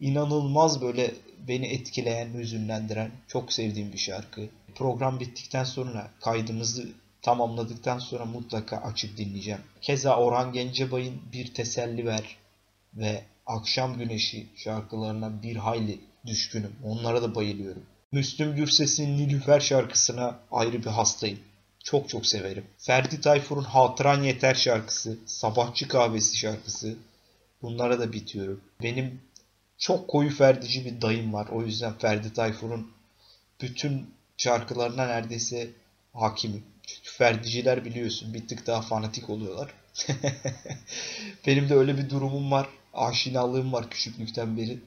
inanılmaz 0.00 0.82
böyle 0.82 1.14
beni 1.48 1.66
etkileyen, 1.66 2.34
hüzünlendiren, 2.34 3.10
çok 3.28 3.52
sevdiğim 3.52 3.92
bir 3.92 3.98
şarkı. 3.98 4.48
Program 4.74 5.20
bittikten 5.20 5.64
sonra 5.64 6.10
kaydımızı 6.20 6.88
tamamladıktan 7.22 7.98
sonra 7.98 8.24
mutlaka 8.24 8.76
açıp 8.76 9.16
dinleyeceğim. 9.16 9.60
Keza 9.80 10.16
Orhan 10.16 10.52
Gencebay'ın 10.52 11.20
Bir 11.32 11.54
Teselli 11.54 12.06
Ver 12.06 12.36
ve 12.94 13.24
Akşam 13.46 13.98
Güneşi 13.98 14.46
şarkılarına 14.56 15.42
bir 15.42 15.56
hayli 15.56 16.00
düşkünüm. 16.26 16.76
Onlara 16.84 17.22
da 17.22 17.34
bayılıyorum. 17.34 17.82
Müslüm 18.12 18.56
Gürses'in 18.56 19.18
Nilüfer 19.18 19.60
şarkısına 19.60 20.38
ayrı 20.50 20.82
bir 20.82 20.90
hastayım. 20.90 21.38
Çok 21.84 22.08
çok 22.08 22.26
severim. 22.26 22.64
Ferdi 22.78 23.20
Tayfur'un 23.20 23.64
Hatıran 23.64 24.22
Yeter 24.22 24.54
şarkısı, 24.54 25.18
Sabahçı 25.26 25.88
Kahvesi 25.88 26.36
şarkısı. 26.36 26.96
Bunlara 27.62 28.00
da 28.00 28.12
bitiyorum. 28.12 28.60
Benim 28.82 29.20
çok 29.78 30.08
koyu 30.08 30.30
Ferdici 30.30 30.84
bir 30.84 31.00
dayım 31.00 31.32
var. 31.32 31.48
O 31.52 31.62
yüzden 31.62 31.98
Ferdi 31.98 32.32
Tayfur'un 32.32 32.92
bütün 33.60 34.10
şarkılarına 34.36 35.06
neredeyse 35.06 35.70
hakimim. 36.12 36.64
Ferdiciler 37.02 37.84
biliyorsun 37.84 38.34
bir 38.34 38.48
tık 38.48 38.66
daha 38.66 38.82
fanatik 38.82 39.30
oluyorlar. 39.30 39.74
Benim 41.46 41.68
de 41.68 41.74
öyle 41.74 41.98
bir 41.98 42.10
durumum 42.10 42.50
var. 42.50 42.68
Aşinalığım 42.94 43.72
var 43.72 43.90
küçüklükten 43.90 44.56
beri. 44.56 44.78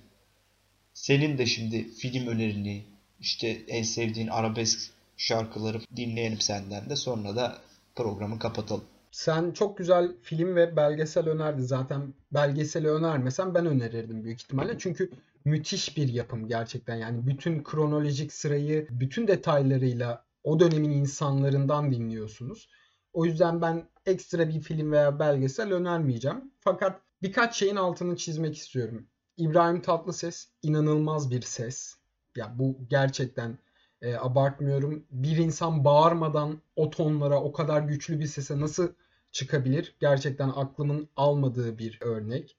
Senin 0.93 1.37
de 1.37 1.45
şimdi 1.45 1.91
film 1.91 2.27
önerini, 2.27 2.83
işte 3.19 3.47
en 3.67 3.83
sevdiğin 3.83 4.27
arabesk 4.27 4.91
şarkıları 5.17 5.81
dinleyelim 5.95 6.41
senden 6.41 6.89
de 6.89 6.95
sonra 6.95 7.35
da 7.35 7.61
programı 7.95 8.39
kapatalım. 8.39 8.83
Sen 9.11 9.51
çok 9.51 9.77
güzel 9.77 10.11
film 10.21 10.55
ve 10.55 10.75
belgesel 10.75 11.29
önerdin. 11.29 11.63
Zaten 11.63 12.13
belgeseli 12.31 12.89
önermesen 12.89 13.53
ben 13.53 13.65
önerirdim 13.65 14.23
büyük 14.23 14.41
ihtimalle. 14.41 14.75
Çünkü 14.79 15.11
müthiş 15.45 15.97
bir 15.97 16.07
yapım 16.07 16.47
gerçekten. 16.47 16.95
Yani 16.95 17.27
bütün 17.27 17.63
kronolojik 17.63 18.33
sırayı 18.33 18.87
bütün 18.89 19.27
detaylarıyla 19.27 20.23
o 20.43 20.59
dönemin 20.59 20.91
insanlarından 20.91 21.91
dinliyorsunuz. 21.91 22.69
O 23.13 23.25
yüzden 23.25 23.61
ben 23.61 23.89
ekstra 24.05 24.49
bir 24.49 24.61
film 24.61 24.91
veya 24.91 25.19
belgesel 25.19 25.73
önermeyeceğim. 25.73 26.51
Fakat 26.59 27.01
birkaç 27.21 27.55
şeyin 27.55 27.75
altını 27.75 28.15
çizmek 28.15 28.57
istiyorum. 28.57 29.07
İbrahim 29.37 29.81
Tatlıses 29.81 30.47
inanılmaz 30.61 31.31
bir 31.31 31.41
ses. 31.41 31.95
Ya 32.35 32.53
bu 32.59 32.77
gerçekten 32.89 33.57
e, 34.01 34.15
abartmıyorum. 34.15 35.05
Bir 35.11 35.37
insan 35.37 35.85
bağırmadan 35.85 36.61
o 36.75 36.89
tonlara, 36.89 37.41
o 37.41 37.51
kadar 37.51 37.81
güçlü 37.81 38.19
bir 38.19 38.25
sese 38.25 38.59
nasıl 38.59 38.93
çıkabilir? 39.31 39.95
Gerçekten 39.99 40.49
aklımın 40.49 41.09
almadığı 41.15 41.77
bir 41.77 41.97
örnek. 42.01 42.57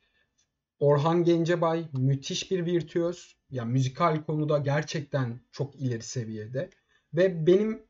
Orhan 0.81 1.25
Gencebay 1.25 1.89
müthiş 1.93 2.51
bir 2.51 2.67
virtüöz. 2.67 3.37
Ya 3.51 3.65
müzikal 3.65 4.23
konuda 4.23 4.59
gerçekten 4.59 5.41
çok 5.53 5.77
ileri 5.77 6.03
seviyede. 6.03 6.71
Ve 7.15 7.47
benim 7.47 7.83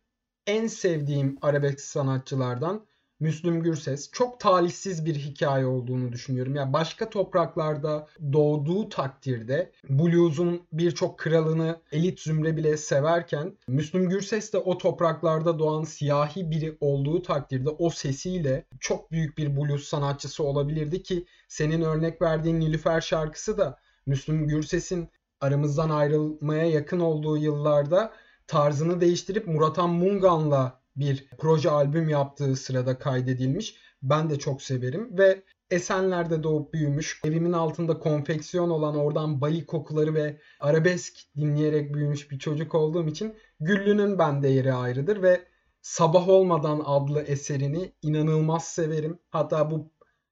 en 0.46 0.66
sevdiğim 0.66 1.38
arabesk 1.42 1.80
sanatçılardan 1.80 2.86
Müslüm 3.22 3.62
Gürses 3.62 4.10
çok 4.12 4.40
talihsiz 4.40 5.06
bir 5.06 5.14
hikaye 5.14 5.66
olduğunu 5.66 6.12
düşünüyorum. 6.12 6.54
Yani 6.54 6.72
başka 6.72 7.10
topraklarda 7.10 8.08
doğduğu 8.32 8.88
takdirde 8.88 9.72
blues'un 9.88 10.62
birçok 10.72 11.18
kralını 11.18 11.80
elit 11.92 12.20
zümre 12.20 12.56
bile 12.56 12.76
severken 12.76 13.56
Müslüm 13.68 14.08
Gürses 14.08 14.52
de 14.52 14.58
o 14.58 14.78
topraklarda 14.78 15.58
doğan 15.58 15.84
siyahi 15.84 16.50
biri 16.50 16.76
olduğu 16.80 17.22
takdirde 17.22 17.70
o 17.70 17.90
sesiyle 17.90 18.64
çok 18.80 19.12
büyük 19.12 19.38
bir 19.38 19.56
blues 19.56 19.84
sanatçısı 19.84 20.44
olabilirdi 20.44 21.02
ki 21.02 21.26
senin 21.48 21.82
örnek 21.82 22.22
verdiğin 22.22 22.60
Nilüfer 22.60 23.00
şarkısı 23.00 23.58
da 23.58 23.78
Müslüm 24.06 24.48
Gürses'in 24.48 25.08
aramızdan 25.40 25.90
ayrılmaya 25.90 26.64
yakın 26.64 27.00
olduğu 27.00 27.36
yıllarda 27.36 28.12
tarzını 28.52 29.00
değiştirip 29.00 29.46
Muratan 29.46 29.90
Mungan'la 29.90 30.80
bir 30.96 31.28
proje 31.38 31.70
albüm 31.70 32.08
yaptığı 32.08 32.56
sırada 32.56 32.98
kaydedilmiş. 32.98 33.76
Ben 34.02 34.30
de 34.30 34.38
çok 34.38 34.62
severim 34.62 35.18
ve 35.18 35.42
Esenler'de 35.70 36.42
doğup 36.42 36.74
büyümüş, 36.74 37.20
evimin 37.24 37.52
altında 37.52 37.98
konfeksiyon 37.98 38.70
olan 38.70 38.96
oradan 38.96 39.40
bali 39.40 39.66
kokuları 39.66 40.14
ve 40.14 40.40
arabesk 40.60 41.14
dinleyerek 41.36 41.94
büyümüş 41.94 42.30
bir 42.30 42.38
çocuk 42.38 42.74
olduğum 42.74 43.08
için 43.08 43.34
Güllü'nün 43.60 44.18
bende 44.18 44.48
yeri 44.48 44.72
ayrıdır 44.72 45.22
ve 45.22 45.44
Sabah 45.82 46.28
Olmadan 46.28 46.82
adlı 46.84 47.22
eserini 47.22 47.92
inanılmaz 48.02 48.64
severim. 48.64 49.18
Hatta 49.30 49.70
bu 49.70 49.90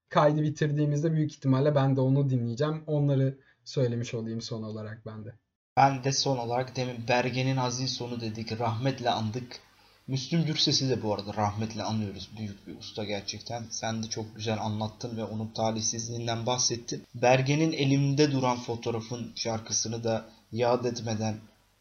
kaydı 0.08 0.42
bitirdiğimizde 0.42 1.12
büyük 1.12 1.32
ihtimalle 1.32 1.74
ben 1.74 1.96
de 1.96 2.00
onu 2.00 2.30
dinleyeceğim. 2.30 2.84
Onları 2.86 3.38
söylemiş 3.64 4.14
olayım 4.14 4.40
son 4.40 4.62
olarak 4.62 5.06
ben 5.06 5.24
de. 5.24 5.39
Ben 5.76 6.04
de 6.04 6.12
son 6.12 6.38
olarak 6.38 6.76
demin 6.76 7.08
Bergen'in 7.08 7.56
hazin 7.56 7.86
sonu 7.86 8.20
dedik. 8.20 8.60
Rahmetle 8.60 9.10
andık. 9.10 9.60
Müslüm 10.06 10.44
Gürses'i 10.44 10.88
de 10.88 11.02
bu 11.02 11.14
arada 11.14 11.34
rahmetle 11.34 11.82
anıyoruz. 11.82 12.30
Büyük 12.38 12.66
bir 12.66 12.78
usta 12.78 13.04
gerçekten. 13.04 13.64
Sen 13.70 14.02
de 14.02 14.06
çok 14.06 14.36
güzel 14.36 14.60
anlattın 14.60 15.16
ve 15.16 15.24
onun 15.24 15.48
talihsizliğinden 15.48 16.46
bahsettin. 16.46 17.04
Bergen'in 17.14 17.72
elimde 17.72 18.32
duran 18.32 18.56
fotoğrafın 18.56 19.32
şarkısını 19.36 20.04
da 20.04 20.24
yad 20.52 20.84
etmeden 20.84 21.36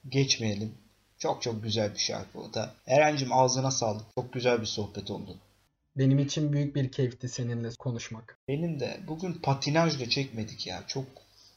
geçmeyelim. 0.09 0.73
Çok 1.17 1.41
çok 1.41 1.63
güzel 1.63 1.93
bir 1.93 1.99
şarkı 1.99 2.39
o 2.39 2.53
da. 2.53 2.73
Eren'cim 2.87 3.33
ağzına 3.33 3.71
sağlık. 3.71 4.05
Çok 4.15 4.33
güzel 4.33 4.61
bir 4.61 4.65
sohbet 4.65 5.11
oldu. 5.11 5.37
Benim 5.95 6.19
için 6.19 6.53
büyük 6.53 6.75
bir 6.75 6.91
keyifti 6.91 7.29
seninle 7.29 7.69
konuşmak. 7.79 8.37
Benim 8.47 8.79
de. 8.79 8.99
Bugün 9.07 9.33
patinajla 9.33 10.09
çekmedik 10.09 10.67
ya. 10.67 10.83
Çok 10.87 11.05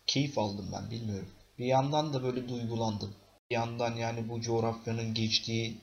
keyif 0.07 0.39
aldım 0.39 0.69
ben 0.73 0.91
bilmiyorum. 0.91 1.29
Bir 1.63 1.67
yandan 1.67 2.13
da 2.13 2.23
böyle 2.23 2.49
duygulandım. 2.49 3.15
Bir 3.51 3.55
yandan 3.55 3.97
yani 3.97 4.29
bu 4.29 4.41
coğrafyanın 4.41 5.15
geçtiği 5.15 5.79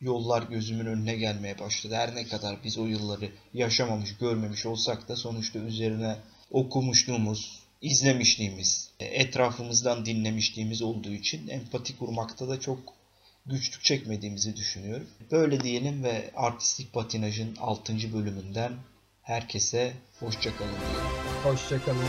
yollar 0.00 0.42
gözümün 0.42 0.86
önüne 0.86 1.16
gelmeye 1.16 1.58
başladı. 1.58 1.94
Her 1.94 2.14
ne 2.14 2.26
kadar 2.26 2.56
biz 2.64 2.78
o 2.78 2.86
yılları 2.86 3.30
yaşamamış, 3.54 4.16
görmemiş 4.16 4.66
olsak 4.66 5.08
da 5.08 5.16
sonuçta 5.16 5.58
üzerine 5.58 6.16
okumuşluğumuz, 6.50 7.60
izlemişliğimiz, 7.80 8.90
etrafımızdan 9.00 10.06
dinlemişliğimiz 10.06 10.82
olduğu 10.82 11.12
için 11.12 11.48
empati 11.48 11.98
kurmakta 11.98 12.48
da 12.48 12.60
çok 12.60 12.78
güçlük 13.46 13.84
çekmediğimizi 13.84 14.56
düşünüyorum. 14.56 15.06
Böyle 15.30 15.60
diyelim 15.60 16.04
ve 16.04 16.30
artistik 16.34 16.92
patinajın 16.92 17.56
6. 17.56 18.12
bölümünden 18.12 18.72
herkese 19.22 19.92
hoşçakalın 20.20 20.70
diyelim. 20.80 21.10
Hoşçakalın. 21.44 22.06